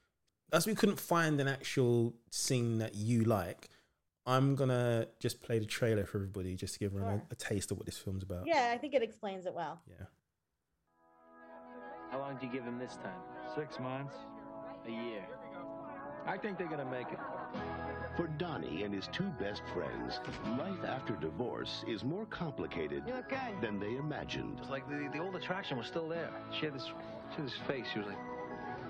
As 0.53 0.65
we 0.65 0.75
couldn't 0.75 0.97
find 0.99 1.41
an 1.41 1.47
actual 1.49 2.13
scene 2.31 2.77
that 2.77 2.95
you 2.95 3.25
like, 3.25 3.67
I'm 4.25 4.55
gonna 4.55 5.07
just 5.19 5.41
play 5.41 5.59
the 5.59 5.65
trailer 5.65 6.05
for 6.05 6.19
everybody, 6.19 6.55
just 6.55 6.75
to 6.75 6.79
give 6.79 6.93
everyone 6.93 7.17
Sure. 7.19 7.27
a, 7.31 7.33
a 7.33 7.35
taste 7.35 7.69
of 7.71 7.77
what 7.77 7.85
this 7.85 7.97
film's 7.97 8.23
about. 8.23 8.47
yeah, 8.47 8.71
I 8.73 8.77
think 8.77 8.93
it 8.93 9.03
explains 9.03 9.45
it 9.45 9.53
well. 9.53 9.81
Yeah. 9.89 10.05
How 12.11 12.19
long 12.19 12.35
did 12.35 12.43
you 12.43 12.49
give 12.53 12.63
him 12.63 12.79
this 12.79 12.95
time? 12.95 13.19
Six 13.55 13.77
months. 13.79 14.15
A 14.85 14.89
year. 14.89 15.25
I 16.27 16.37
think 16.37 16.57
they're 16.57 16.67
gonna 16.67 16.85
make 16.85 17.07
it. 17.11 17.19
For 18.17 18.27
Donnie 18.27 18.83
and 18.83 18.93
his 18.93 19.07
two 19.13 19.31
best 19.39 19.61
friends, 19.73 20.19
life 20.57 20.83
after 20.85 21.13
divorce 21.15 21.83
is 21.87 22.03
more 22.03 22.25
complicated 22.25 23.03
You 23.07 23.13
look 23.13 23.29
good. 23.29 23.61
than 23.61 23.79
they 23.79 23.95
imagined. 23.95 24.57
It's 24.59 24.69
like 24.69 24.87
the, 24.89 25.09
the 25.13 25.19
old 25.19 25.35
attraction 25.35 25.77
was 25.77 25.87
still 25.87 26.07
there. 26.09 26.29
She 26.59 26.65
had 26.65 26.73
this, 26.75 26.85
she 27.31 27.37
had 27.37 27.45
this 27.45 27.55
face. 27.67 27.85
She 27.93 27.99
was 27.99 28.07
like, 28.07 28.17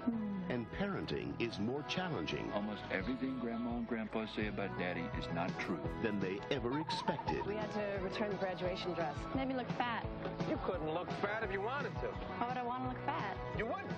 hmm. 0.06 0.14
And 0.50 0.66
parenting 0.80 1.34
is 1.40 1.60
more 1.60 1.84
challenging 1.90 2.50
Almost 2.56 2.82
everything 2.90 3.38
Grandma 3.40 3.72
and 3.78 3.88
Grandpa 3.88 4.26
say 4.34 4.48
about 4.48 4.78
Daddy 4.80 5.04
is 5.20 5.26
not 5.36 5.52
true. 5.60 5.80
than 6.02 6.20
they 6.22 6.40
ever 6.50 6.80
expected. 6.80 7.46
We 7.46 7.56
had 7.56 7.72
to 7.74 8.04
return 8.04 8.30
the 8.30 8.38
graduation 8.38 8.94
dress. 8.94 9.14
Made 9.36 9.50
me 9.50 9.56
look 9.56 9.70
fat. 9.78 10.06
you 10.50 10.58
couldn't 10.66 10.92
look 10.94 11.10
fat 11.22 11.44
if 11.44 11.52
you 11.52 11.62
wanted 11.62 11.94
to. 11.96 12.08
Why 12.40 12.48
would 12.48 12.58
I 12.58 12.64
want 12.64 12.84
to 12.84 12.90
look 12.90 13.06
fat? 13.06 13.38
You 13.58 13.66
wouldn't. 13.66 13.92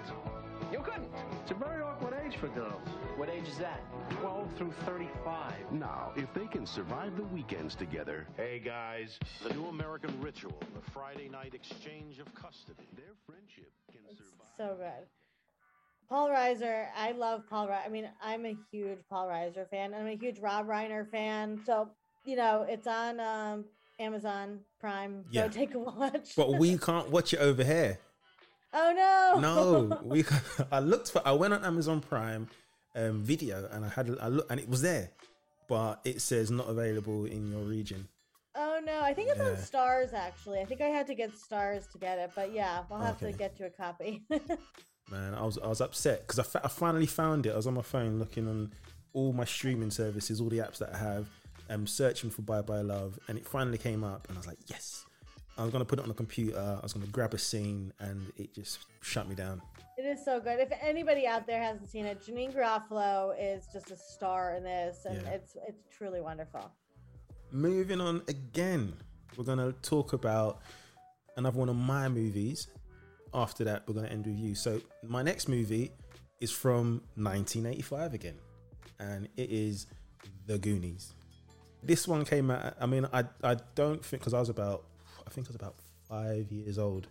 You 0.72 0.80
couldn't. 0.80 1.10
It's 1.42 1.52
a 1.52 1.56
very 1.56 1.82
awkward 1.82 2.14
age 2.26 2.38
for 2.38 2.48
girls. 2.50 2.88
What 3.18 3.28
age 3.30 3.48
is 3.48 3.58
that? 3.58 3.82
12 4.22 4.48
through 4.58 4.72
35. 4.86 5.54
Now, 5.72 6.12
if 6.16 6.32
they 6.34 6.46
can 6.46 6.66
survive 6.66 7.16
the 7.18 7.24
weekends 7.24 7.74
together, 7.76 8.28
Hey 8.38 8.60
guys, 8.64 9.18
the 9.44 9.52
new 9.54 9.66
American 9.68 10.12
ritual, 10.22 10.54
the 10.76 10.92
Friday 10.92 11.28
night 11.28 11.54
exchange 11.56 12.20
of 12.20 12.34
custody. 12.36 12.88
their 12.96 13.14
friendship 13.26 13.72
can 13.92 14.02
It's 14.10 14.20
survive. 14.20 14.48
so 14.58 14.76
good. 14.78 15.08
Paul 16.08 16.30
Reiser, 16.30 16.86
I 16.96 17.12
love 17.14 17.44
Paul 17.50 17.68
Reiser. 17.68 17.86
I 17.86 17.90
mean, 17.90 18.10
I'm 18.22 18.46
a 18.46 18.56
huge 18.72 19.00
Paul 19.10 19.28
Reiser 19.28 19.68
fan. 19.70 19.94
I'm 19.94 20.08
a 20.08 20.16
huge 20.18 20.40
Rob 20.40 20.68
Reiner 20.68 21.10
fan. 21.10 21.62
So, 21.66 21.90
you 22.26 22.36
know, 22.36 22.66
it's 22.70 22.88
on 22.88 23.20
um, 23.20 23.66
Amazon 24.00 24.60
Prime. 24.80 25.24
Yeah. 25.32 25.44
Go 25.48 25.50
take 25.54 25.74
a 25.74 25.80
watch. 25.80 26.36
But 26.36 26.54
we 26.60 26.78
can't 26.80 27.10
watch 27.10 27.34
it 27.34 27.40
over 27.40 27.64
here. 27.64 27.98
Oh 28.74 28.94
no. 28.96 29.40
No, 29.40 30.00
we. 30.04 30.24
I 30.72 30.80
looked 30.80 31.12
for. 31.12 31.22
I 31.26 31.32
went 31.32 31.54
on 31.54 31.64
Amazon 31.66 32.02
Prime 32.02 32.48
um, 32.96 33.22
Video 33.24 33.68
and 33.72 33.86
I 33.86 33.90
had. 33.90 34.10
a- 34.10 34.18
I 34.24 34.28
look 34.28 34.48
and 34.52 34.60
it 34.60 34.70
was 34.70 34.82
there, 34.82 35.10
but 35.68 36.02
it 36.06 36.22
says 36.22 36.50
not 36.52 36.70
available 36.70 37.26
in 37.26 37.52
your 37.52 37.62
region. 37.62 38.08
Oh 38.56 38.80
no. 38.84 39.02
I 39.02 39.14
think 39.14 39.30
it's 39.30 39.40
on 39.40 39.58
Stars 39.58 40.14
actually. 40.14 40.60
I 40.60 40.66
think 40.66 40.82
I 40.82 40.88
had 40.88 41.08
to 41.08 41.16
get 41.16 41.38
Stars 41.38 41.88
to 41.94 41.98
get 41.98 42.18
it. 42.20 42.32
But 42.36 42.54
yeah, 42.54 42.84
we'll 42.90 43.00
have 43.00 43.16
Okay. 43.22 43.32
to 43.32 43.38
get 43.38 43.60
you 43.60 43.66
a 43.68 43.70
copy. 43.70 44.24
Man, 45.12 45.34
I 45.34 45.44
was 45.44 45.58
I 45.58 45.68
was 45.68 45.82
upset 45.82 46.22
because 46.22 46.40
I, 46.40 46.44
fa- 46.44 46.62
I 46.64 46.68
finally 46.68 47.08
found 47.08 47.46
it. 47.46 47.54
I 47.54 47.56
was 47.56 47.66
on 47.68 47.74
my 47.74 47.82
phone 47.82 48.20
looking 48.20 48.48
on 48.48 48.72
all 49.14 49.34
my 49.34 49.46
streaming 49.46 49.90
services, 49.92 50.40
all 50.40 50.50
the 50.50 50.60
apps 50.60 50.78
that 50.78 50.94
I 50.94 50.98
have, 51.00 51.28
um, 51.70 51.88
searching 51.88 52.30
for 52.30 52.44
Bye 52.44 52.62
Bye 52.62 52.82
Love, 52.82 53.18
and 53.28 53.36
it 53.38 53.48
finally 53.48 53.80
came 53.80 54.04
up, 54.04 54.28
and 54.28 54.38
I 54.38 54.40
was 54.40 54.46
like, 54.46 54.60
yes. 54.68 55.06
I 55.60 55.64
was 55.64 55.72
gonna 55.72 55.86
put 55.86 56.00
it 56.00 56.04
on 56.04 56.08
the 56.08 56.16
computer. 56.16 56.58
I 56.58 56.82
was 56.82 56.94
gonna 56.94 57.06
grab 57.08 57.34
a 57.34 57.38
scene, 57.38 57.94
and 58.00 58.32
it 58.38 58.54
just 58.56 58.80
shut 59.02 59.28
me 59.28 59.36
down. 59.36 59.62
It 59.98 60.04
is 60.06 60.24
so 60.24 60.40
good. 60.40 60.60
If 60.60 60.72
anybody 60.82 61.28
out 61.28 61.46
there 61.46 61.62
hasn't 61.62 61.90
seen 61.90 62.06
it, 62.06 62.22
Janeane 62.26 62.56
Garofalo 62.56 63.36
is 63.38 63.68
just 63.74 63.92
a 63.92 63.98
star 63.98 64.56
in 64.56 64.64
this, 64.64 65.06
and 65.06 65.22
Yeah. 65.22 65.30
it's 65.32 65.58
it's 65.68 65.84
truly 65.96 66.22
wonderful. 66.22 66.72
Moving 67.52 68.00
on 68.00 68.22
again, 68.28 68.94
we're 69.36 69.44
gonna 69.44 69.74
talk 69.82 70.14
about 70.14 70.62
another 71.36 71.60
one 71.60 71.70
of 71.70 71.76
my 71.76 72.08
movies. 72.08 72.68
After 73.34 73.64
that, 73.66 73.88
we're 73.88 73.94
going 73.94 74.08
to 74.08 74.12
end 74.12 74.26
with 74.26 74.40
you. 74.40 74.56
So, 74.56 74.82
my 75.04 75.22
next 75.22 75.48
movie 75.48 75.92
is 76.42 76.50
from 76.52 77.04
1985 77.16 78.16
again, 78.16 78.40
and 79.00 79.30
it 79.38 79.52
is 79.52 79.86
The 80.48 80.58
Goonies. 80.58 81.14
This 81.84 82.08
one 82.08 82.26
came 82.26 82.50
out, 82.50 82.74
I 82.82 82.88
mean, 82.88 83.08
I, 83.14 83.26
I 83.44 83.56
don't 83.76 84.04
think, 84.04 84.22
because 84.24 84.34
I 84.34 84.40
was 84.40 84.50
about, 84.50 84.84
I 85.30 85.32
think 85.32 85.46
I 85.46 85.50
was 85.50 85.56
about 85.56 85.76
five 86.08 86.52
years 86.52 86.80
old 86.80 87.08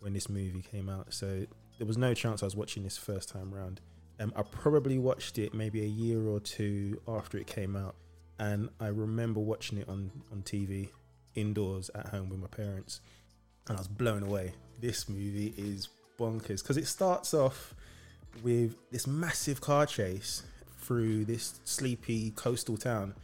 when 0.00 0.14
this 0.14 0.30
movie 0.30 0.62
came 0.62 0.88
out. 0.88 1.12
So, 1.12 1.44
there 1.76 1.86
was 1.86 1.98
no 1.98 2.14
chance 2.14 2.42
I 2.42 2.46
was 2.46 2.56
watching 2.56 2.82
this 2.82 2.96
first 2.96 3.28
time 3.28 3.54
around. 3.54 3.80
Um, 4.20 4.32
I 4.34 4.42
probably 4.42 4.98
watched 4.98 5.38
it 5.38 5.52
maybe 5.52 5.82
a 5.82 5.86
year 5.86 6.26
or 6.26 6.40
two 6.40 6.98
after 7.06 7.36
it 7.36 7.46
came 7.46 7.76
out, 7.76 7.94
and 8.38 8.70
I 8.80 8.86
remember 8.86 9.40
watching 9.40 9.78
it 9.78 9.88
on 9.88 10.10
on 10.30 10.42
TV 10.42 10.88
indoors 11.34 11.90
at 11.94 12.06
home 12.06 12.30
with 12.30 12.38
my 12.40 12.46
parents, 12.46 13.00
and 13.68 13.76
I 13.76 13.80
was 13.80 13.88
blown 13.88 14.22
away. 14.22 14.54
This 14.80 15.08
movie 15.08 15.52
is 15.58 15.88
bonkers 16.18 16.62
because 16.62 16.78
it 16.78 16.86
starts 16.86 17.34
off 17.34 17.74
with 18.42 18.76
this 18.90 19.06
massive 19.06 19.60
car 19.60 19.84
chase 19.84 20.42
through 20.78 21.26
this 21.26 21.60
sleepy 21.64 22.30
coastal 22.30 22.78
town, 22.78 23.14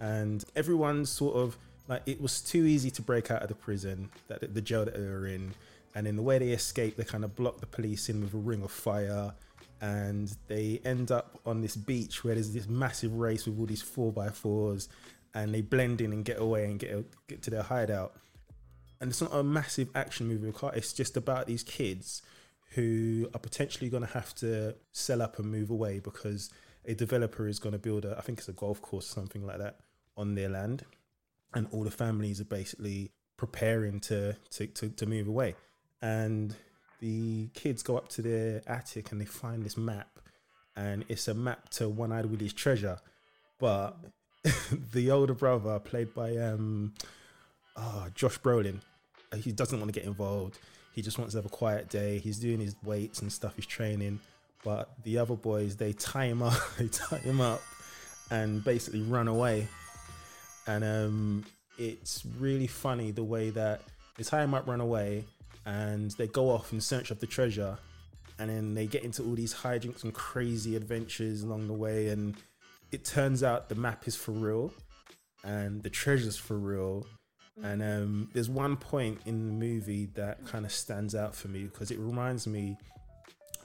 and 0.00 0.44
everyone's 0.54 1.10
sort 1.10 1.36
of 1.36 1.58
like 1.88 2.02
it 2.06 2.20
was 2.20 2.40
too 2.40 2.64
easy 2.64 2.90
to 2.90 3.02
break 3.02 3.30
out 3.30 3.42
of 3.42 3.48
the 3.48 3.54
prison 3.54 4.10
that 4.28 4.54
the 4.54 4.60
jail 4.60 4.84
that 4.84 4.94
they 4.94 5.06
were 5.06 5.26
in, 5.26 5.54
and 5.94 6.06
in 6.06 6.16
the 6.16 6.22
way 6.22 6.38
they 6.38 6.50
escape, 6.50 6.96
they 6.96 7.04
kind 7.04 7.24
of 7.24 7.34
block 7.36 7.60
the 7.60 7.66
police 7.66 8.08
in 8.08 8.22
with 8.22 8.34
a 8.34 8.38
ring 8.38 8.62
of 8.62 8.70
fire 8.70 9.34
and 9.80 10.34
they 10.48 10.80
end 10.84 11.10
up 11.10 11.38
on 11.44 11.60
this 11.60 11.76
beach 11.76 12.24
where 12.24 12.34
there's 12.34 12.52
this 12.52 12.68
massive 12.68 13.12
race 13.14 13.46
with 13.46 13.58
all 13.58 13.66
these 13.66 13.82
four 13.82 14.12
by 14.12 14.28
fours, 14.28 14.88
and 15.34 15.54
they 15.54 15.60
blend 15.60 16.00
in 16.00 16.12
and 16.12 16.24
get 16.24 16.40
away 16.40 16.64
and 16.64 16.78
get 16.78 17.04
get 17.28 17.42
to 17.42 17.50
their 17.50 17.62
hideout. 17.62 18.14
And 19.00 19.10
it's 19.10 19.20
not 19.20 19.34
a 19.34 19.42
massive 19.42 19.88
action 19.94 20.26
movie. 20.26 20.52
It's 20.74 20.94
just 20.94 21.18
about 21.18 21.46
these 21.46 21.62
kids 21.62 22.22
who 22.70 23.28
are 23.34 23.38
potentially 23.38 23.90
going 23.90 24.02
to 24.02 24.12
have 24.12 24.34
to 24.36 24.74
sell 24.92 25.20
up 25.20 25.38
and 25.38 25.50
move 25.50 25.70
away 25.70 25.98
because 25.98 26.50
a 26.86 26.94
developer 26.94 27.46
is 27.46 27.58
going 27.58 27.74
to 27.74 27.78
build 27.78 28.06
a, 28.06 28.16
I 28.16 28.22
think 28.22 28.38
it's 28.38 28.48
a 28.48 28.52
golf 28.52 28.80
course 28.80 29.10
or 29.10 29.14
something 29.14 29.46
like 29.46 29.58
that, 29.58 29.80
on 30.16 30.34
their 30.34 30.48
land, 30.48 30.84
and 31.54 31.66
all 31.72 31.84
the 31.84 31.90
families 31.90 32.40
are 32.40 32.44
basically 32.44 33.12
preparing 33.36 34.00
to 34.00 34.34
to 34.50 34.66
to, 34.66 34.88
to 34.90 35.06
move 35.06 35.28
away. 35.28 35.54
And 36.02 36.54
the 37.00 37.48
kids 37.54 37.82
go 37.82 37.96
up 37.96 38.08
to 38.10 38.22
their 38.22 38.62
attic 38.66 39.12
and 39.12 39.20
they 39.20 39.24
find 39.24 39.64
this 39.64 39.76
map, 39.76 40.18
and 40.76 41.04
it's 41.08 41.28
a 41.28 41.34
map 41.34 41.68
to 41.70 41.88
One 41.88 42.12
Eyed 42.12 42.26
Willie's 42.26 42.52
treasure. 42.52 42.98
But 43.58 43.96
the 44.92 45.10
older 45.10 45.34
brother, 45.34 45.78
played 45.78 46.14
by 46.14 46.36
um, 46.36 46.94
oh, 47.76 48.06
Josh 48.14 48.38
Brolin, 48.38 48.80
uh, 49.32 49.36
he 49.36 49.52
doesn't 49.52 49.78
want 49.78 49.92
to 49.92 49.98
get 49.98 50.06
involved. 50.06 50.58
He 50.94 51.02
just 51.02 51.18
wants 51.18 51.34
to 51.34 51.38
have 51.38 51.46
a 51.46 51.50
quiet 51.50 51.90
day. 51.90 52.18
He's 52.18 52.38
doing 52.38 52.60
his 52.60 52.74
weights 52.82 53.20
and 53.20 53.30
stuff. 53.30 53.54
He's 53.56 53.66
training, 53.66 54.20
but 54.64 54.90
the 55.04 55.18
other 55.18 55.34
boys 55.34 55.76
they 55.76 55.92
tie 55.92 56.26
him 56.26 56.42
up. 56.42 56.54
they 56.78 56.88
tie 56.88 57.18
him 57.18 57.40
up 57.40 57.60
and 58.30 58.64
basically 58.64 59.02
run 59.02 59.28
away. 59.28 59.68
And 60.66 60.84
um, 60.84 61.44
it's 61.78 62.24
really 62.38 62.66
funny 62.66 63.10
the 63.10 63.24
way 63.24 63.50
that 63.50 63.82
tie 64.22 64.42
him 64.42 64.54
up, 64.54 64.66
run 64.66 64.80
away, 64.80 65.24
and 65.64 66.10
they 66.12 66.26
go 66.26 66.50
off 66.50 66.72
in 66.72 66.80
search 66.80 67.10
of 67.10 67.20
the 67.20 67.26
treasure. 67.26 67.78
And 68.38 68.50
then 68.50 68.74
they 68.74 68.86
get 68.86 69.02
into 69.02 69.22
all 69.22 69.34
these 69.34 69.54
hijinks 69.54 70.04
and 70.04 70.12
crazy 70.12 70.76
adventures 70.76 71.42
along 71.42 71.68
the 71.68 71.74
way. 71.74 72.08
And 72.08 72.36
it 72.92 73.04
turns 73.04 73.42
out 73.42 73.68
the 73.68 73.74
map 73.74 74.06
is 74.06 74.14
for 74.14 74.32
real 74.32 74.72
and 75.44 75.82
the 75.82 75.90
treasure's 75.90 76.36
for 76.36 76.58
real. 76.58 77.06
And 77.62 77.82
um, 77.82 78.28
there's 78.34 78.50
one 78.50 78.76
point 78.76 79.20
in 79.24 79.46
the 79.46 79.52
movie 79.52 80.06
that 80.14 80.44
kind 80.44 80.66
of 80.66 80.72
stands 80.72 81.14
out 81.14 81.34
for 81.34 81.48
me 81.48 81.64
because 81.64 81.90
it 81.90 81.98
reminds 81.98 82.46
me 82.46 82.76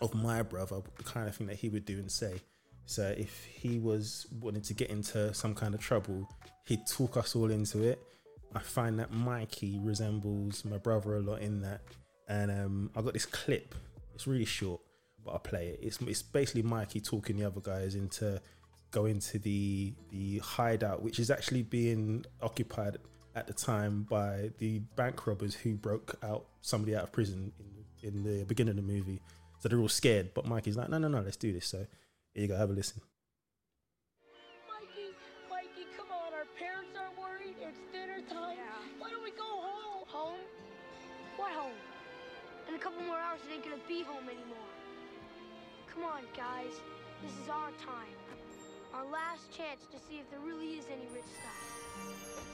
of 0.01 0.13
my 0.13 0.41
brother 0.41 0.81
the 0.97 1.03
kind 1.03 1.27
of 1.27 1.35
thing 1.35 1.47
that 1.47 1.57
he 1.57 1.69
would 1.69 1.85
do 1.85 1.97
and 1.99 2.11
say 2.11 2.39
so 2.85 3.13
if 3.17 3.45
he 3.45 3.79
was 3.79 4.27
wanting 4.39 4.61
to 4.61 4.73
get 4.73 4.89
into 4.89 5.33
some 5.33 5.53
kind 5.53 5.73
of 5.73 5.79
trouble 5.79 6.27
he'd 6.65 6.85
talk 6.87 7.17
us 7.17 7.35
all 7.35 7.51
into 7.51 7.83
it 7.83 8.01
I 8.53 8.59
find 8.59 8.99
that 8.99 9.11
Mikey 9.11 9.79
resembles 9.81 10.65
my 10.65 10.77
brother 10.77 11.15
a 11.15 11.19
lot 11.19 11.41
in 11.41 11.61
that. 11.61 11.81
And 12.27 12.51
um, 12.51 12.91
I 12.95 13.01
got 13.01 13.13
this 13.13 13.25
clip. 13.25 13.75
It's 14.13 14.27
really 14.27 14.45
short, 14.45 14.81
but 15.23 15.35
I 15.35 15.37
play 15.37 15.67
it. 15.69 15.79
It's 15.81 16.01
it's 16.01 16.21
basically 16.21 16.63
Mikey 16.63 16.99
talking 16.99 17.37
the 17.37 17.45
other 17.45 17.61
guys 17.61 17.95
into 17.95 18.41
going 18.91 19.19
to 19.19 19.39
the 19.39 19.93
the 20.11 20.39
hideout, 20.39 21.01
which 21.01 21.19
is 21.19 21.31
actually 21.31 21.63
being 21.63 22.25
occupied 22.41 22.97
at 23.35 23.47
the 23.47 23.53
time 23.53 24.03
by 24.09 24.51
the 24.57 24.79
bank 24.97 25.25
robbers 25.25 25.55
who 25.55 25.75
broke 25.75 26.17
out 26.23 26.45
somebody 26.59 26.95
out 26.95 27.03
of 27.03 27.11
prison 27.13 27.51
in, 28.03 28.09
in 28.09 28.23
the 28.23 28.43
beginning 28.43 28.71
of 28.71 28.75
the 28.75 28.93
movie. 28.93 29.21
So 29.59 29.69
they're 29.69 29.79
all 29.79 29.87
scared, 29.87 30.33
but 30.33 30.45
Mikey's 30.45 30.75
like, 30.75 30.89
no, 30.89 30.97
no, 30.97 31.07
no, 31.07 31.21
let's 31.21 31.37
do 31.37 31.53
this. 31.53 31.67
So 31.67 31.85
here 32.33 32.43
you 32.43 32.47
go, 32.47 32.55
have 32.55 32.69
a 32.69 32.73
listen. 32.73 33.01
Mikey, 34.67 35.13
Mikey, 35.49 35.87
come 35.97 36.07
on. 36.11 36.33
Our 36.33 36.45
parents 36.57 36.95
are 36.95 37.11
worried. 37.19 37.55
It's 37.59 37.79
dinner 37.91 38.21
time. 38.29 38.57
Yeah. 38.57 38.99
Why 38.99 39.09
don't 39.09 39.23
we 39.23 39.31
go 39.31 39.43
home? 39.43 40.05
Home? 40.07 40.39
What 41.37 41.51
home? 41.51 41.75
In 42.69 42.75
a 42.75 42.79
couple 42.79 43.01
more 43.03 43.17
hours, 43.17 43.41
it 43.49 43.53
ain't 43.53 43.63
gonna 43.63 43.77
be 43.87 44.03
home 44.03 44.29
anymore. 44.29 44.71
Come 45.93 46.03
on, 46.03 46.23
guys. 46.35 46.71
This 47.21 47.31
is 47.43 47.49
our 47.49 47.71
time. 47.85 48.15
Our 48.93 49.05
last 49.11 49.51
chance 49.51 49.85
to 49.91 49.99
see 49.99 50.19
if 50.19 50.29
there 50.31 50.39
really 50.39 50.77
is 50.77 50.85
any 50.91 51.07
rich 51.13 51.25
stuff. 51.25 52.45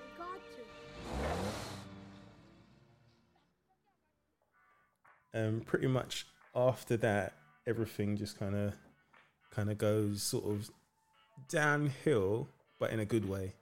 We 0.00 0.18
got 0.18 0.40
to. 5.32 5.48
Um, 5.48 5.62
pretty 5.66 5.86
much 5.86 6.26
after 6.54 6.96
that, 6.98 7.32
everything 7.66 8.16
just 8.16 8.38
kind 8.38 8.54
of, 8.54 8.74
kind 9.50 9.70
of 9.70 9.78
goes 9.78 10.22
sort 10.22 10.44
of 10.44 10.70
downhill, 11.48 12.48
but 12.78 12.90
in 12.90 13.00
a 13.00 13.04
good 13.04 13.28
way 13.28 13.54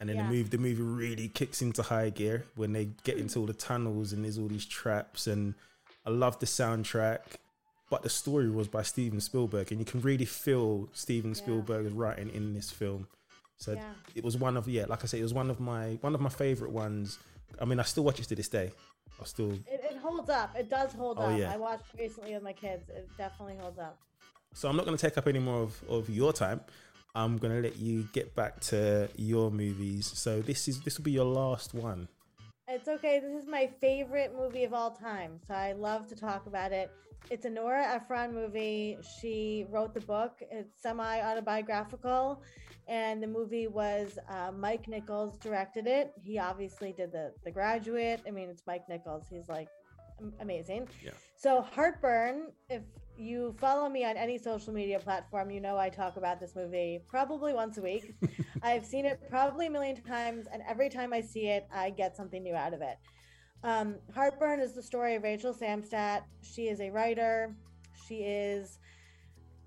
and 0.00 0.08
then 0.08 0.16
yeah. 0.16 0.22
the 0.22 0.28
movie 0.28 0.42
the 0.42 0.58
movie 0.58 0.82
really 0.82 1.28
kicks 1.28 1.62
into 1.62 1.82
high 1.82 2.10
gear 2.10 2.44
when 2.54 2.72
they 2.72 2.86
get 3.04 3.14
hmm. 3.16 3.22
into 3.22 3.40
all 3.40 3.46
the 3.46 3.54
tunnels 3.54 4.12
and 4.12 4.24
there's 4.24 4.38
all 4.38 4.48
these 4.48 4.66
traps 4.66 5.26
and 5.26 5.54
I 6.04 6.10
love 6.10 6.38
the 6.38 6.46
soundtrack 6.46 7.20
but 7.88 8.02
the 8.02 8.08
story 8.08 8.50
was 8.50 8.68
by 8.68 8.82
Steven 8.82 9.20
Spielberg 9.20 9.70
and 9.70 9.80
you 9.80 9.86
can 9.86 10.00
really 10.00 10.24
feel 10.24 10.88
Steven 10.92 11.30
yeah. 11.30 11.36
Spielberg's 11.36 11.92
writing 11.92 12.30
in 12.30 12.54
this 12.54 12.70
film 12.70 13.06
so 13.56 13.72
yeah. 13.72 13.84
it 14.14 14.24
was 14.24 14.36
one 14.36 14.56
of 14.56 14.68
yeah 14.68 14.84
like 14.88 15.02
I 15.02 15.06
said 15.06 15.20
it 15.20 15.24
was 15.24 15.34
one 15.34 15.50
of 15.50 15.60
my 15.60 15.98
one 16.00 16.14
of 16.14 16.20
my 16.20 16.28
favorite 16.28 16.72
ones 16.72 17.18
I 17.60 17.64
mean 17.64 17.80
I 17.80 17.84
still 17.84 18.04
watch 18.04 18.20
it 18.20 18.24
to 18.24 18.34
this 18.34 18.48
day 18.48 18.72
I 19.20 19.24
still 19.24 19.52
it, 19.52 19.80
it 19.90 19.96
holds 19.98 20.28
up 20.30 20.54
it 20.56 20.68
does 20.68 20.92
hold 20.92 21.18
oh, 21.18 21.22
up 21.22 21.38
yeah. 21.38 21.52
I 21.52 21.56
watched 21.56 21.86
recently 21.98 22.34
with 22.34 22.42
my 22.42 22.52
kids 22.52 22.88
it 22.88 23.08
definitely 23.16 23.56
holds 23.60 23.78
up 23.78 23.98
so 24.52 24.68
I'm 24.68 24.76
not 24.76 24.86
going 24.86 24.96
to 24.96 25.00
take 25.06 25.18
up 25.18 25.26
any 25.26 25.38
more 25.38 25.62
of, 25.62 25.82
of 25.88 26.08
your 26.08 26.32
time 26.32 26.60
I'm 27.16 27.38
gonna 27.38 27.60
let 27.60 27.78
you 27.78 28.06
get 28.12 28.36
back 28.36 28.60
to 28.60 29.08
your 29.16 29.50
movies. 29.50 30.06
So 30.06 30.42
this 30.42 30.68
is 30.68 30.82
this 30.82 30.98
will 30.98 31.04
be 31.04 31.12
your 31.12 31.24
last 31.24 31.72
one. 31.72 32.08
It's 32.76 32.88
okay. 32.88 33.20
This 33.20 33.32
is 33.32 33.48
my 33.48 33.70
favorite 33.80 34.34
movie 34.36 34.64
of 34.64 34.74
all 34.74 34.90
time, 34.90 35.40
so 35.48 35.54
I 35.54 35.72
love 35.72 36.06
to 36.08 36.14
talk 36.14 36.46
about 36.46 36.72
it. 36.72 36.90
It's 37.30 37.46
a 37.46 37.50
Nora 37.50 37.82
Ephron 37.82 38.34
movie. 38.34 38.98
She 39.18 39.64
wrote 39.70 39.94
the 39.94 40.02
book. 40.02 40.42
It's 40.50 40.82
semi 40.82 41.22
autobiographical, 41.22 42.42
and 42.86 43.22
the 43.22 43.28
movie 43.28 43.66
was 43.66 44.18
uh, 44.28 44.52
Mike 44.52 44.88
Nichols 44.88 45.38
directed 45.38 45.86
it. 45.86 46.12
He 46.22 46.38
obviously 46.38 46.92
did 46.92 47.12
the 47.12 47.32
The 47.44 47.50
Graduate. 47.50 48.20
I 48.28 48.30
mean, 48.30 48.50
it's 48.50 48.64
Mike 48.66 48.86
Nichols. 48.90 49.24
He's 49.30 49.48
like 49.48 49.68
amazing. 50.40 50.88
Yeah. 51.02 51.12
So 51.36 51.62
Heartburn, 51.62 52.52
if 52.68 52.82
you 53.18 53.54
follow 53.58 53.88
me 53.88 54.04
on 54.04 54.16
any 54.16 54.38
social 54.38 54.72
media 54.72 54.98
platform, 54.98 55.50
you 55.50 55.60
know 55.60 55.76
I 55.78 55.88
talk 55.88 56.16
about 56.16 56.40
this 56.40 56.54
movie 56.54 57.00
probably 57.08 57.52
once 57.52 57.78
a 57.78 57.82
week. 57.82 58.14
I've 58.62 58.84
seen 58.84 59.06
it 59.06 59.20
probably 59.30 59.66
a 59.66 59.70
million 59.70 60.02
times, 60.02 60.46
and 60.52 60.62
every 60.68 60.88
time 60.88 61.12
I 61.12 61.20
see 61.20 61.46
it, 61.48 61.66
I 61.72 61.90
get 61.90 62.16
something 62.16 62.42
new 62.42 62.54
out 62.54 62.74
of 62.74 62.80
it. 62.82 62.98
Um, 63.62 63.96
Heartburn 64.14 64.60
is 64.60 64.74
the 64.74 64.82
story 64.82 65.14
of 65.14 65.22
Rachel 65.22 65.54
Samstat. 65.54 66.22
She 66.42 66.68
is 66.68 66.80
a 66.80 66.90
writer. 66.90 67.54
She 68.06 68.16
is 68.16 68.78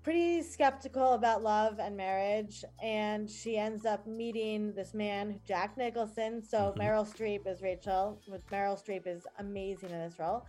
pretty 0.02 0.42
skeptical 0.42 1.12
about 1.12 1.42
love 1.42 1.78
and 1.78 1.96
marriage, 1.96 2.64
and 2.82 3.28
she 3.28 3.56
ends 3.56 3.84
up 3.84 4.06
meeting 4.06 4.72
this 4.74 4.94
man, 4.94 5.40
Jack 5.46 5.76
Nicholson. 5.76 6.42
So 6.42 6.58
mm-hmm. 6.58 6.80
Meryl 6.80 7.06
Streep 7.06 7.46
is 7.46 7.62
Rachel. 7.62 8.20
With 8.28 8.46
Meryl 8.50 8.82
Streep 8.82 9.06
is 9.06 9.26
amazing 9.38 9.90
in 9.90 9.98
this 9.98 10.18
role 10.18 10.46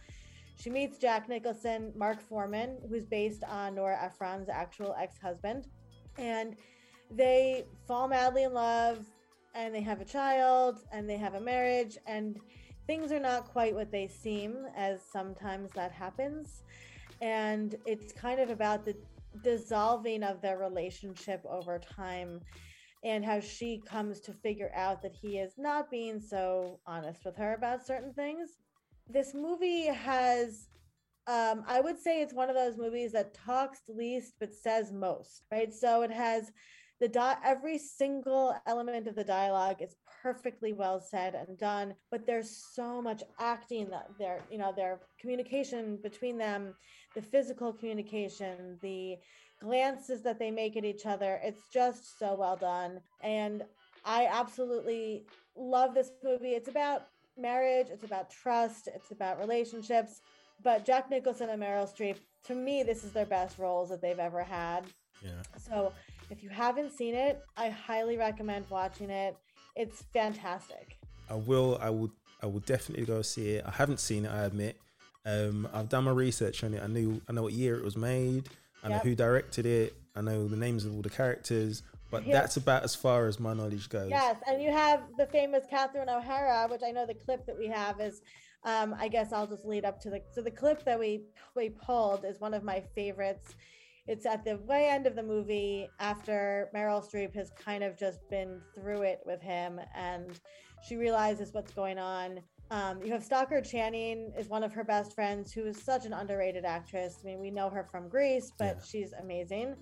she 0.61 0.69
meets 0.69 0.99
Jack 0.99 1.27
Nicholson, 1.27 1.91
Mark 1.95 2.21
Forman, 2.21 2.77
who's 2.87 3.05
based 3.05 3.43
on 3.45 3.75
Nora 3.75 3.97
Ephron's 3.99 4.47
actual 4.47 4.95
ex 4.99 5.17
husband. 5.17 5.67
And 6.19 6.55
they 7.09 7.65
fall 7.87 8.07
madly 8.07 8.43
in 8.43 8.53
love 8.53 9.05
and 9.55 9.73
they 9.73 9.81
have 9.81 10.01
a 10.01 10.05
child 10.05 10.81
and 10.91 11.09
they 11.09 11.17
have 11.17 11.33
a 11.33 11.41
marriage. 11.41 11.97
And 12.05 12.39
things 12.85 13.11
are 13.11 13.19
not 13.19 13.45
quite 13.45 13.73
what 13.73 13.91
they 13.91 14.07
seem, 14.07 14.67
as 14.75 15.01
sometimes 15.11 15.71
that 15.71 15.91
happens. 15.91 16.63
And 17.21 17.75
it's 17.87 18.13
kind 18.13 18.39
of 18.39 18.51
about 18.51 18.85
the 18.85 18.95
dissolving 19.43 20.23
of 20.23 20.41
their 20.41 20.57
relationship 20.57 21.41
over 21.49 21.79
time. 21.79 22.41
and 23.03 23.25
how 23.25 23.39
she 23.39 23.81
comes 23.85 24.19
to 24.21 24.33
figure 24.33 24.71
out 24.75 25.01
that 25.01 25.13
he 25.13 25.37
is 25.37 25.53
not 25.57 25.89
being 25.91 26.19
so 26.19 26.79
honest 26.85 27.25
with 27.25 27.35
her 27.37 27.53
about 27.53 27.85
certain 27.85 28.13
things. 28.13 28.57
This 29.07 29.33
movie 29.33 29.85
has 29.87 30.67
um, 31.27 31.63
I 31.67 31.81
would 31.81 31.99
say 31.99 32.21
it's 32.21 32.33
one 32.33 32.49
of 32.49 32.55
those 32.55 32.77
movies 32.77 33.11
that 33.13 33.33
talks 33.33 33.81
least 33.87 34.33
but 34.39 34.53
says 34.53 34.91
most, 34.91 35.43
right? 35.51 35.73
So 35.73 36.01
it 36.01 36.11
has 36.11 36.51
the 36.99 37.07
di- 37.07 37.37
every 37.45 37.77
single 37.77 38.55
element 38.67 39.07
of 39.07 39.15
the 39.15 39.23
dialogue 39.23 39.81
is 39.81 39.95
perfectly 40.21 40.73
well 40.73 40.99
said 40.99 41.35
and 41.35 41.57
done, 41.57 41.95
but 42.11 42.25
there's 42.25 42.49
so 42.73 43.01
much 43.01 43.23
acting 43.39 43.89
that 43.89 44.07
their 44.19 44.41
you 44.51 44.57
know 44.57 44.73
their 44.75 44.99
communication 45.19 45.97
between 46.03 46.37
them, 46.37 46.73
the 47.15 47.21
physical 47.21 47.73
communication, 47.73 48.77
the 48.81 49.17
glances 49.61 50.21
that 50.23 50.39
they 50.39 50.51
make 50.51 50.75
at 50.77 50.85
each 50.85 51.05
other. 51.05 51.39
It's 51.43 51.61
just 51.71 52.17
so 52.17 52.35
well 52.35 52.57
done, 52.57 52.99
and 53.21 53.63
I 54.05 54.27
absolutely 54.31 55.25
love 55.55 55.93
this 55.93 56.11
movie. 56.23 56.51
It's 56.51 56.69
about 56.69 57.07
marriage, 57.37 57.87
it's 57.89 58.03
about 58.03 58.29
trust, 58.29 58.87
it's 58.87 59.11
about 59.11 59.39
relationships 59.39 60.21
but 60.63 60.85
Jack 60.85 61.09
Nicholson 61.09 61.49
and 61.49 61.61
Meryl 61.61 61.89
Streep, 61.89 62.17
to 62.45 62.55
me, 62.55 62.83
this 62.83 63.03
is 63.03 63.11
their 63.11 63.25
best 63.25 63.57
roles 63.57 63.89
that 63.89 64.01
they've 64.01 64.19
ever 64.19 64.43
had. 64.43 64.85
Yeah. 65.23 65.41
So 65.57 65.93
if 66.29 66.43
you 66.43 66.49
haven't 66.49 66.91
seen 66.91 67.15
it, 67.15 67.41
I 67.57 67.69
highly 67.69 68.17
recommend 68.17 68.65
watching 68.69 69.09
it. 69.09 69.35
It's 69.75 70.03
fantastic. 70.13 70.97
I 71.29 71.35
will. 71.35 71.77
I 71.81 71.89
will. 71.89 72.11
I 72.43 72.47
will 72.47 72.59
definitely 72.61 73.05
go 73.05 73.21
see 73.21 73.51
it. 73.51 73.65
I 73.65 73.71
haven't 73.71 73.99
seen 73.99 74.25
it. 74.25 74.29
I 74.29 74.45
admit. 74.45 74.77
Um, 75.25 75.67
I've 75.73 75.89
done 75.89 76.05
my 76.05 76.11
research 76.11 76.63
on 76.63 76.73
it. 76.73 76.81
I 76.83 76.87
knew. 76.87 77.21
I 77.29 77.33
know 77.33 77.43
what 77.43 77.53
year 77.53 77.75
it 77.77 77.83
was 77.83 77.95
made. 77.97 78.49
I 78.83 78.87
know 78.89 78.95
Yep. 78.95 79.03
who 79.03 79.15
directed 79.15 79.65
it. 79.65 79.93
I 80.15 80.21
know 80.21 80.47
the 80.47 80.57
names 80.57 80.85
of 80.85 80.95
all 80.95 81.01
the 81.01 81.09
characters. 81.09 81.83
But 82.09 82.25
Yeah. 82.25 82.33
that's 82.41 82.57
about 82.57 82.83
as 82.83 82.93
far 82.95 83.27
as 83.27 83.39
my 83.39 83.53
knowledge 83.53 83.87
goes. 83.87 84.09
Yes, 84.09 84.35
and 84.45 84.61
you 84.61 84.69
have 84.71 85.01
the 85.17 85.27
famous 85.27 85.65
Catherine 85.69 86.09
O'Hara, 86.09 86.67
which 86.69 86.81
I 86.83 86.91
know 86.91 87.05
the 87.05 87.13
clip 87.13 87.45
that 87.45 87.57
we 87.57 87.67
have 87.67 88.01
is. 88.01 88.21
Um, 88.63 88.93
I 88.99 89.07
guess 89.07 89.31
I'll 89.31 89.47
just 89.47 89.65
lead 89.65 89.85
up 89.85 89.99
to 90.01 90.09
the 90.09 90.21
so 90.31 90.41
the 90.41 90.51
clip 90.51 90.83
that 90.83 90.99
we 90.99 91.25
we 91.55 91.69
pulled 91.69 92.25
is 92.25 92.39
one 92.39 92.53
of 92.53 92.63
my 92.63 92.81
favorites. 92.95 93.55
It's 94.07 94.25
at 94.25 94.43
the 94.43 94.57
way 94.57 94.89
end 94.89 95.07
of 95.07 95.15
the 95.15 95.23
movie 95.23 95.87
after 95.99 96.69
Meryl 96.75 97.01
Streep 97.03 97.33
has 97.35 97.51
kind 97.51 97.83
of 97.83 97.97
just 97.97 98.27
been 98.29 98.61
through 98.75 99.03
it 99.03 99.21
with 99.25 99.41
him, 99.41 99.79
and 99.95 100.39
she 100.87 100.95
realizes 100.97 101.53
what's 101.53 101.71
going 101.71 101.97
on. 101.99 102.41
Um, 102.71 103.03
you 103.03 103.11
have 103.11 103.21
Stockard 103.21 103.65
Channing 103.65 104.31
is 104.37 104.47
one 104.47 104.63
of 104.63 104.71
her 104.71 104.85
best 104.85 105.13
friends, 105.13 105.51
who 105.51 105.65
is 105.65 105.83
such 105.83 106.05
an 106.05 106.13
underrated 106.13 106.63
actress. 106.63 107.17
I 107.21 107.25
mean, 107.27 107.39
we 107.41 107.51
know 107.51 107.69
her 107.69 107.83
from 107.83 108.07
Grease, 108.07 108.53
but 108.57 108.77
Yeah. 108.77 108.83
she's 108.83 109.11
amazing. 109.11 109.75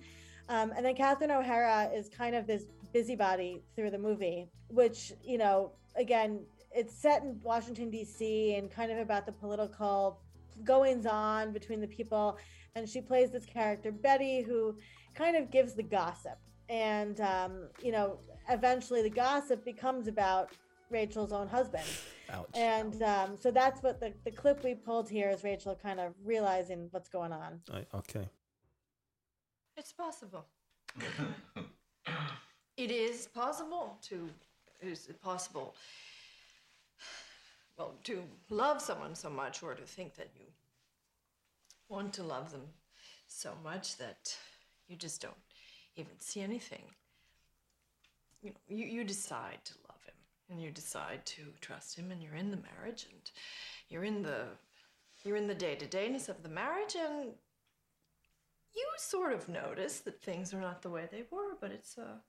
Um, 0.48 0.72
and 0.76 0.84
then 0.84 0.96
Catherine 0.96 1.30
O'Hara 1.30 1.88
is 1.94 2.08
kind 2.08 2.34
of 2.34 2.48
this 2.48 2.64
busybody 2.92 3.62
through 3.76 3.92
the 3.92 3.98
movie, 3.98 4.50
which, 4.68 5.12
you 5.22 5.38
know, 5.38 5.70
again, 5.94 6.44
it's 6.72 6.92
set 6.92 7.22
in 7.22 7.40
Washington, 7.44 7.90
D.C., 7.90 8.56
and 8.56 8.68
kind 8.68 8.90
of 8.90 8.98
about 8.98 9.24
the 9.24 9.32
political 9.32 10.20
goings 10.64 11.06
on 11.06 11.52
between 11.52 11.80
the 11.80 11.86
people. 11.86 12.38
And 12.74 12.88
she 12.88 13.00
plays 13.00 13.30
this 13.30 13.46
character, 13.46 13.92
Betty, 13.92 14.42
who 14.42 14.76
kind 15.14 15.36
of 15.36 15.52
gives 15.52 15.74
the 15.74 15.84
gossip. 15.84 16.38
And, 16.68 17.20
um, 17.20 17.68
you 17.80 17.92
know, 17.92 18.18
eventually 18.48 19.02
the 19.02 19.10
gossip 19.10 19.64
becomes 19.64 20.08
about 20.08 20.50
Rachel's 20.90 21.32
own 21.32 21.48
husband. 21.48 21.84
Ouch. 22.30 22.48
And 22.54 23.02
um, 23.02 23.36
so 23.36 23.50
that's 23.50 23.82
what 23.82 24.00
the, 24.00 24.12
the 24.24 24.30
clip 24.30 24.62
we 24.64 24.74
pulled 24.74 25.08
here 25.08 25.30
is 25.30 25.44
Rachel 25.44 25.78
kind 25.80 26.00
of 26.00 26.14
realizing 26.24 26.88
what's 26.90 27.08
going 27.08 27.32
on. 27.32 27.60
I- 27.72 27.86
okay. 27.94 28.28
It's 29.76 29.92
possible. 29.92 30.46
it 32.76 32.90
is 32.90 33.28
possible 33.28 33.98
to. 34.08 34.28
Is 34.82 35.06
it 35.08 35.20
possible? 35.22 35.74
Well, 37.78 37.94
to 38.04 38.22
love 38.50 38.82
someone 38.82 39.14
so 39.14 39.30
much, 39.30 39.62
or 39.62 39.74
to 39.74 39.82
think 39.82 40.16
that 40.16 40.28
you 40.38 40.46
want 41.88 42.12
to 42.14 42.22
love 42.22 42.52
them 42.52 42.62
so 43.26 43.52
much 43.64 43.96
that 43.96 44.36
you 44.88 44.96
just 44.96 45.22
don't 45.22 45.34
even 45.96 46.18
see 46.18 46.40
anything. 46.40 46.82
You 48.42 48.50
know, 48.50 48.56
you, 48.68 48.86
you 48.86 49.04
decide 49.04 49.58
to 49.64 49.72
love 49.88 49.89
him, 49.89 49.89
and 50.50 50.60
you 50.60 50.70
decide 50.70 51.24
to 51.26 51.42
trust 51.60 51.96
him, 51.96 52.10
and 52.10 52.22
you're 52.22 52.34
in 52.34 52.50
the 52.50 52.58
marriage, 52.58 53.06
and 53.10 53.30
you're 53.88 54.04
in 54.04 54.22
the 54.22 54.44
you're 55.24 55.36
in 55.36 55.46
the 55.46 55.54
day 55.54 55.74
to 55.74 55.86
dayness 55.86 56.28
of 56.28 56.42
the 56.42 56.48
marriage, 56.48 56.96
and 56.98 57.32
you 58.74 58.86
sort 58.96 59.32
of 59.32 59.48
notice 59.48 60.00
that 60.00 60.22
things 60.22 60.54
are 60.54 60.60
not 60.60 60.82
the 60.82 60.90
way 60.90 61.08
they 61.10 61.24
were, 61.30 61.56
but 61.60 61.70
it's 61.70 61.98
a 61.98 62.20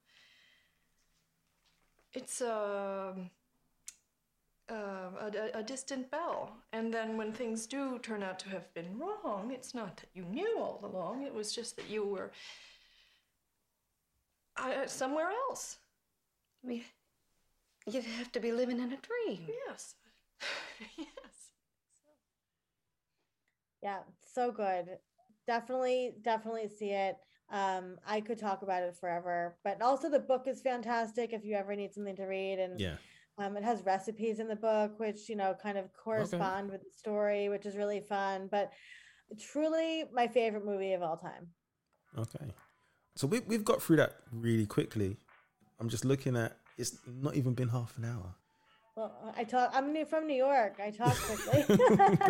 it's 2.14 2.42
a 2.42 3.14
a, 4.70 4.74
a, 4.74 5.60
a 5.60 5.64
distant 5.64 6.10
bell. 6.12 6.56
And 6.72 6.94
then 6.94 7.18
when 7.18 7.34
things 7.34 7.68
do 7.68 8.00
turn 8.00 8.24
out 8.24 8.40
to 8.40 8.50
have 8.50 8.74
been 8.74 8.98
wrong, 8.98 9.52
it's 9.52 9.74
not 9.74 9.98
that 9.98 10.10
you 10.14 10.24
knew 10.24 10.60
all 10.60 10.80
along. 10.84 11.24
It 11.24 11.34
was 11.34 11.54
just 11.54 11.76
that 11.76 11.90
you 11.90 12.06
were 12.06 12.32
uh, 14.58 14.88
somewhere 14.88 15.30
else. 15.50 15.78
I 16.64 16.68
mean, 16.68 16.84
you 17.88 18.02
have 18.02 18.32
to 18.34 18.40
be 18.40 18.52
living 18.52 18.80
in 18.80 18.92
a 18.92 18.98
dream. 18.98 19.48
Yes. 19.68 19.96
yes. 20.98 21.08
Yeah, 23.82 24.00
so 24.22 24.52
good. 24.52 24.98
Definitely, 25.48 26.14
definitely 26.22 26.68
see 26.68 26.92
it. 26.92 27.18
Um, 27.52 27.98
I 28.08 28.22
could 28.22 28.38
talk 28.40 28.62
about 28.62 28.84
it 28.84 28.96
forever, 28.96 29.58
but 29.64 29.82
also 29.82 30.10
the 30.10 30.20
book 30.20 30.48
is 30.48 30.62
fantastic 30.62 31.34
if 31.34 31.44
you 31.44 31.56
ever 31.56 31.76
need 31.76 31.94
something 31.94 32.16
to 32.16 32.26
read. 32.26 32.60
And 32.60 32.80
Yeah. 32.80 32.98
um, 33.38 33.58
it 33.58 33.64
has 33.64 33.84
recipes 33.84 34.40
in 34.40 34.48
the 34.48 34.56
book, 34.56 35.00
which 35.00 35.28
you 35.28 35.36
know 35.36 35.56
kind 35.62 35.78
of 35.78 35.92
correspond 35.94 36.70
with 36.72 36.82
the 36.82 36.92
story, 36.96 37.50
which 37.50 37.66
is 37.66 37.76
really 37.76 38.00
fun. 38.00 38.48
But 38.50 38.72
truly, 39.40 40.06
my 40.14 40.28
favorite 40.28 40.66
movie 40.66 40.94
of 40.94 41.02
all 41.02 41.18
time. 41.18 41.48
Okay. 42.18 42.54
So 43.16 43.28
we 43.28 43.40
we've 43.42 43.66
got 43.66 43.82
through 43.82 43.98
that 43.98 44.18
really 44.32 44.66
quickly. 44.66 45.18
I'm 45.80 45.90
just 45.90 46.06
looking 46.06 46.38
at. 46.38 46.58
It's 46.82 46.98
not 47.22 47.36
even 47.36 47.54
been 47.54 47.70
half 47.70 47.98
an 47.98 48.06
hour. 48.06 48.36
Well, 48.96 49.34
I 49.38 49.44
talk. 49.44 49.72
I'm 49.74 49.94
new 49.94 50.06
from 50.06 50.28
New 50.28 50.36
York. 50.36 50.80
I 50.84 50.90
talk 50.92 51.16
quickly. 51.16 51.78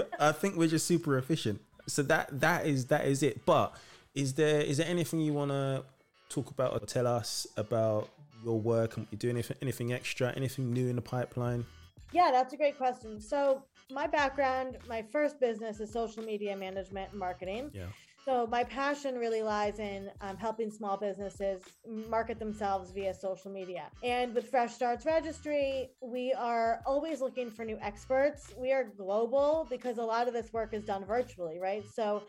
I 0.20 0.32
think 0.32 0.58
we're 0.58 0.68
just 0.68 0.86
super 0.86 1.18
efficient. 1.18 1.62
So 1.88 2.04
that 2.04 2.40
that 2.40 2.68
is 2.68 2.86
that 2.88 3.06
is 3.06 3.24
it. 3.24 3.46
But 3.46 3.74
is 4.14 4.34
there 4.34 4.62
is 4.62 4.78
there 4.78 4.88
anything 4.88 5.22
you 5.22 5.34
want 5.34 5.52
to 5.52 5.84
talk 6.30 6.52
about 6.52 6.74
or 6.74 6.86
tell 6.86 7.08
us 7.08 7.48
about 7.58 8.10
your 8.44 8.60
work 8.60 8.98
and 8.98 9.06
what 9.06 9.14
you're 9.14 9.20
doing? 9.20 9.36
Anything, 9.38 9.58
anything 9.62 9.94
extra? 9.94 10.34
Anything 10.36 10.72
new 10.72 10.88
in 10.88 10.96
the 10.98 11.02
pipeline? 11.02 11.66
Yeah, 12.12 12.30
that's 12.32 12.54
a 12.54 12.58
great 12.58 12.78
question. 12.78 13.22
So, 13.22 13.64
my 13.90 14.06
background, 14.06 14.78
my 14.88 15.02
first 15.02 15.40
business 15.40 15.80
is 15.80 15.92
social 15.92 16.24
media 16.24 16.56
management 16.58 17.12
and 17.12 17.20
marketing. 17.20 17.72
Yeah. 17.74 17.86
So, 18.24 18.46
my 18.46 18.64
passion 18.64 19.16
really 19.16 19.42
lies 19.42 19.80
in 19.80 20.12
um, 20.22 20.38
helping 20.38 20.70
small 20.70 20.96
businesses 20.96 21.64
market 21.88 22.38
themselves 22.38 22.92
via 22.92 23.16
social 23.16 23.52
media. 23.52 23.90
And 24.04 24.36
with 24.36 24.48
Fresh 24.48 24.76
Starts 24.76 25.08
Registry, 25.08 25.90
we 26.02 26.32
are 26.34 26.82
always 26.86 27.20
looking 27.20 27.50
for 27.50 27.66
new 27.66 27.80
experts. 27.82 28.54
We 28.56 28.72
are 28.72 28.84
global 28.84 29.66
because 29.72 29.98
a 29.98 30.04
lot 30.04 30.28
of 30.28 30.36
this 30.36 30.54
work 30.54 30.74
is 30.76 30.84
done 30.84 31.04
virtually, 31.04 31.58
right? 31.60 31.84
So, 31.96 32.24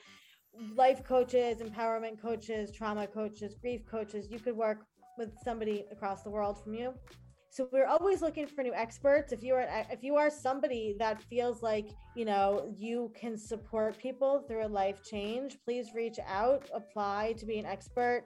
life 0.75 1.05
coaches, 1.05 1.59
empowerment 1.59 2.21
coaches, 2.21 2.73
trauma 2.73 3.07
coaches, 3.07 3.55
grief 3.61 3.83
coaches, 3.91 4.29
you 4.31 4.39
could 4.39 4.57
work 4.57 4.87
with 5.19 5.39
somebody 5.45 5.85
across 5.93 6.23
the 6.23 6.31
world 6.31 6.63
from 6.63 6.73
you. 6.75 6.95
So 7.53 7.69
we're 7.71 7.87
always 7.87 8.23
looking 8.23 8.47
for 8.47 8.62
new 8.62 8.73
experts. 8.73 9.31
If 9.31 9.45
you 9.45 9.53
are 9.53 9.69
if 9.91 10.03
you 10.03 10.17
are 10.17 10.31
somebody 10.31 10.97
that 10.99 11.23
feels 11.23 11.62
like, 11.62 11.91
you 12.17 12.25
know, 12.25 12.75
you 12.79 13.12
can 13.15 13.37
support 13.37 13.99
people 13.99 14.43
through 14.49 14.65
a 14.65 14.73
life 14.83 15.03
change, 15.05 15.59
please 15.62 15.88
reach 15.95 16.19
out, 16.27 16.71
apply 16.73 17.35
to 17.37 17.45
be 17.45 17.59
an 17.59 17.67
expert. 17.67 18.25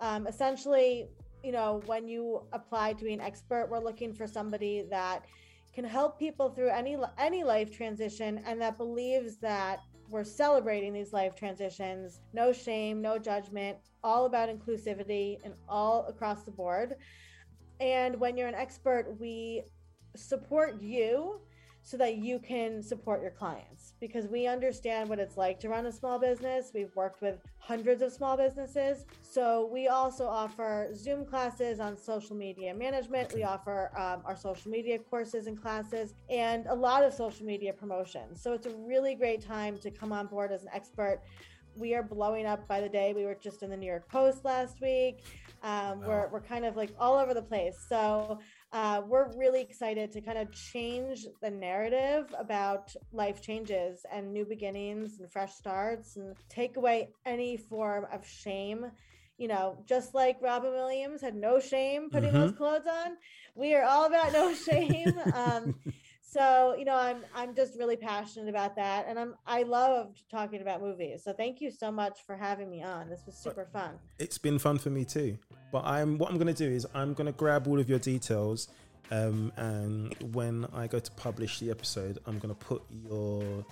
Um, 0.00 0.26
essentially, 0.26 1.10
you 1.42 1.52
know, 1.52 1.82
when 1.84 2.08
you 2.08 2.46
apply 2.54 2.94
to 2.94 3.04
be 3.04 3.12
an 3.12 3.20
expert, 3.20 3.68
we're 3.70 3.84
looking 3.84 4.14
for 4.14 4.26
somebody 4.26 4.86
that 4.88 5.26
can 5.74 5.84
help 5.84 6.18
people 6.18 6.48
through 6.48 6.70
any 6.70 6.96
any 7.18 7.44
life 7.44 7.70
transition 7.70 8.40
and 8.46 8.58
that 8.62 8.78
believes 8.78 9.36
that 9.40 9.80
we're 10.08 10.24
celebrating 10.24 10.94
these 10.94 11.12
life 11.12 11.34
transitions, 11.34 12.20
no 12.32 12.50
shame, 12.50 13.02
no 13.02 13.18
judgment, 13.18 13.76
all 14.02 14.24
about 14.24 14.48
inclusivity 14.48 15.36
and 15.44 15.52
all 15.68 16.06
across 16.08 16.44
the 16.44 16.50
board. 16.50 16.96
And 17.84 18.18
when 18.18 18.38
you're 18.38 18.48
an 18.48 18.54
expert, 18.54 19.14
we 19.20 19.62
support 20.16 20.80
you 20.80 21.40
so 21.82 21.98
that 21.98 22.16
you 22.16 22.38
can 22.38 22.82
support 22.82 23.20
your 23.20 23.30
clients 23.30 23.92
because 24.00 24.26
we 24.26 24.46
understand 24.46 25.06
what 25.06 25.18
it's 25.18 25.36
like 25.36 25.60
to 25.60 25.68
run 25.68 25.84
a 25.84 25.92
small 25.92 26.18
business. 26.18 26.70
We've 26.72 26.96
worked 26.96 27.20
with 27.20 27.38
hundreds 27.58 28.00
of 28.00 28.10
small 28.10 28.38
businesses. 28.38 29.04
So 29.20 29.68
we 29.70 29.88
also 29.88 30.26
offer 30.26 30.88
Zoom 30.94 31.26
classes 31.26 31.80
on 31.80 31.98
social 31.98 32.34
media 32.34 32.72
management. 32.72 33.34
We 33.34 33.42
offer 33.42 33.92
um, 33.98 34.22
our 34.24 34.34
social 34.34 34.70
media 34.70 34.98
courses 34.98 35.46
and 35.46 35.60
classes 35.60 36.14
and 36.30 36.64
a 36.68 36.74
lot 36.74 37.04
of 37.04 37.12
social 37.12 37.44
media 37.44 37.74
promotion. 37.74 38.34
So 38.34 38.54
it's 38.54 38.66
a 38.66 38.74
really 38.88 39.14
great 39.14 39.42
time 39.42 39.76
to 39.80 39.90
come 39.90 40.10
on 40.10 40.26
board 40.26 40.52
as 40.52 40.62
an 40.62 40.70
expert. 40.72 41.20
We 41.76 41.94
are 41.94 42.02
blowing 42.02 42.46
up 42.46 42.66
by 42.68 42.80
the 42.80 42.88
day. 42.88 43.12
We 43.14 43.24
were 43.24 43.36
just 43.40 43.62
in 43.62 43.70
the 43.70 43.76
New 43.76 43.86
York 43.86 44.08
Post 44.08 44.44
last 44.44 44.80
week. 44.80 45.24
Um, 45.62 46.00
wow. 46.00 46.08
We're 46.08 46.28
we're 46.32 46.40
kind 46.42 46.64
of 46.64 46.76
like 46.76 46.90
all 46.98 47.16
over 47.16 47.32
the 47.34 47.42
place. 47.42 47.76
So 47.88 48.38
uh, 48.72 49.02
we're 49.06 49.30
really 49.36 49.62
excited 49.62 50.12
to 50.12 50.20
kind 50.20 50.36
of 50.36 50.52
change 50.52 51.26
the 51.40 51.50
narrative 51.50 52.34
about 52.38 52.94
life 53.12 53.40
changes 53.40 54.04
and 54.12 54.32
new 54.32 54.44
beginnings 54.44 55.20
and 55.20 55.30
fresh 55.30 55.54
starts 55.54 56.16
and 56.16 56.36
take 56.48 56.76
away 56.76 57.08
any 57.24 57.56
form 57.56 58.06
of 58.12 58.26
shame. 58.26 58.86
You 59.38 59.48
know, 59.48 59.78
just 59.86 60.14
like 60.14 60.36
Robin 60.42 60.72
Williams 60.72 61.20
had 61.20 61.34
no 61.34 61.58
shame 61.58 62.10
putting 62.10 62.30
mm-hmm. 62.30 62.40
those 62.40 62.52
clothes 62.52 62.86
on, 62.86 63.16
we 63.54 63.74
are 63.74 63.84
all 63.84 64.04
about 64.04 64.32
no 64.32 64.52
shame. 64.68 65.14
um, 65.34 65.74
so 66.34 66.74
you 66.76 66.84
know 66.84 66.96
i'm 66.96 67.18
i'm 67.34 67.54
just 67.54 67.78
really 67.78 67.96
passionate 67.96 68.48
about 68.48 68.74
that 68.74 69.06
and 69.08 69.18
i'm 69.18 69.34
i 69.46 69.62
loved 69.62 70.22
talking 70.30 70.60
about 70.60 70.82
movies. 70.82 71.22
So 71.22 71.32
thank 71.32 71.60
you 71.60 71.70
so 71.70 71.92
much 71.92 72.18
for 72.26 72.34
having 72.34 72.68
me 72.68 72.82
on. 72.82 73.08
This 73.08 73.22
was 73.24 73.36
super 73.36 73.66
fun. 73.72 73.92
it's 74.18 74.38
been 74.38 74.58
fun 74.58 74.78
for 74.78 74.90
me 74.90 75.04
too. 75.04 75.38
But 75.70 75.84
i'm 75.84 76.18
what 76.18 76.30
i'm 76.30 76.38
going 76.38 76.52
to 76.52 76.68
do 76.68 76.70
is 76.70 76.86
i'm 76.94 77.14
going 77.14 77.26
to 77.26 77.32
grab 77.32 77.68
all 77.68 77.78
of 77.78 77.88
your 77.88 77.98
details 77.98 78.68
um, 79.10 79.52
and 79.56 80.14
when 80.34 80.66
i 80.72 80.86
go 80.86 80.98
to 80.98 81.10
publish 81.12 81.58
the 81.60 81.70
episode 81.70 82.18
i'm 82.26 82.38
going 82.38 82.54
to 82.54 82.60
put 82.64 82.82
your 82.90 83.64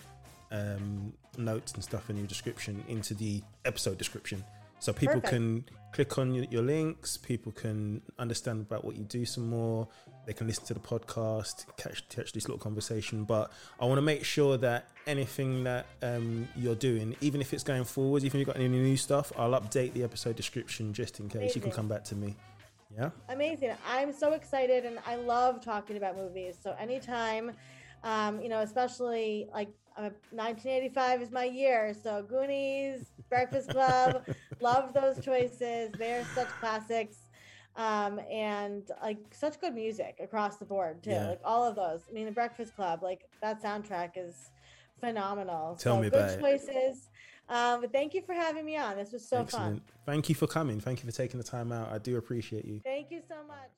um, 0.51 1.12
notes 1.38 1.72
and 1.72 1.83
stuff 1.83 2.11
in 2.11 2.16
your 2.16 2.27
description 2.27 2.85
into 2.88 3.14
the 3.14 3.42
episode 3.64 3.98
description 3.98 4.44
so 4.83 4.92
people 4.92 5.21
Perfect. 5.21 5.29
can 5.29 5.64
click 5.92 6.18
on 6.18 6.35
your, 6.35 6.45
your, 6.47 6.62
links 6.62 7.16
people 7.16 7.53
can 7.53 8.03
understand 8.18 8.62
about 8.62 8.85
what 8.85 8.97
you 8.97 9.05
do 9.05 9.25
some 9.25 9.49
more 9.49 9.87
they 10.27 10.33
can 10.33 10.49
listen 10.49 10.64
to 10.64 10.75
the 10.75 10.81
podcast 10.81 11.66
catch, 11.77 12.09
catch 12.09 12.33
this 12.33 12.49
little 12.49 12.59
conversation 12.59 13.23
but 13.23 13.53
i 13.79 13.85
want 13.85 13.99
to 13.99 14.03
make 14.03 14.25
sure 14.25 14.57
that 14.57 14.88
anything 15.07 15.62
that 15.62 15.87
um, 16.03 16.49
you're 16.57 16.75
doing 16.75 17.14
even 17.21 17.40
if 17.40 17.55
it's 17.55 17.62
going 17.62 17.85
forward 17.85 18.25
even 18.25 18.40
if 18.40 18.47
you've 18.47 18.55
got 18.55 18.57
any 18.57 18.68
new 18.68 18.97
stuff 18.97 19.33
i'll 19.38 19.53
update 19.53 19.92
the 19.92 20.03
episode 20.03 20.35
description 20.35 20.92
just 20.92 21.21
in 21.21 21.29
case 21.29 21.37
Amazing. 21.37 21.62
you 21.62 21.62
can 21.62 21.71
come 21.71 21.88
back 21.88 22.03
to 22.03 22.16
me 22.16 22.35
yeah 22.92 23.11
Amazing. 23.29 23.73
I'm 23.88 24.12
so 24.12 24.33
excited 24.33 24.85
and 24.85 24.99
I 25.07 25.14
love 25.14 25.64
talking 25.64 25.97
about 25.97 26.14
movies. 26.14 26.59
So 26.62 26.77
anytime 26.79 27.53
um, 28.05 28.40
you 28.40 28.49
know, 28.49 28.61
especially 28.61 29.49
like 29.53 29.68
uh, 29.96 30.11
1985 30.31 31.22
is 31.22 31.31
my 31.31 31.44
year. 31.44 31.94
So 32.00 32.22
Goonies, 32.22 33.12
Breakfast 33.28 33.70
Club, 33.70 34.24
love 34.61 34.92
those 34.94 35.24
choices. 35.24 35.90
They're 35.98 36.24
such 36.35 36.48
classics. 36.61 37.16
Um, 37.74 38.20
and 38.31 38.87
like 39.02 39.18
such 39.31 39.59
good 39.59 39.74
music 39.74 40.18
across 40.22 40.59
the 40.59 40.66
board 40.66 41.02
too. 41.02 41.11
Yeah. 41.11 41.28
Like 41.28 41.40
all 41.44 41.64
of 41.64 41.74
those. 41.74 42.02
I 42.09 42.12
mean, 42.12 42.26
the 42.26 42.33
Breakfast 42.33 42.76
Club, 42.76 43.02
like 43.02 43.22
that 43.40 43.62
soundtrack 43.62 44.11
is 44.16 44.50
phenomenal. 45.00 45.76
Tell 45.76 45.96
so 45.96 46.02
me 46.02 46.11
good 46.11 46.38
choices. 46.38 47.09
Um, 47.48 47.81
but 47.81 47.92
thank 47.92 48.14
you 48.14 48.22
for 48.22 48.35
having 48.35 48.64
me 48.64 48.76
on. 48.76 48.96
This 48.96 49.12
was 49.12 49.26
so 49.26 49.40
Excellent. 49.40 49.78
fun. 49.78 49.96
Thank 50.07 50.28
you 50.28 50.35
for 50.35 50.46
coming. 50.46 50.81
Thank 50.81 51.02
you 51.02 51.11
for 51.11 51.16
taking 51.16 51.38
the 51.38 51.44
time 51.44 51.72
out. 51.72 51.90
I 51.92 51.98
do 51.98 52.16
appreciate 52.16 52.64
you. 52.64 52.81
Thank 52.85 53.11
you 53.11 53.20
so 53.28 53.37
much. 53.46 53.70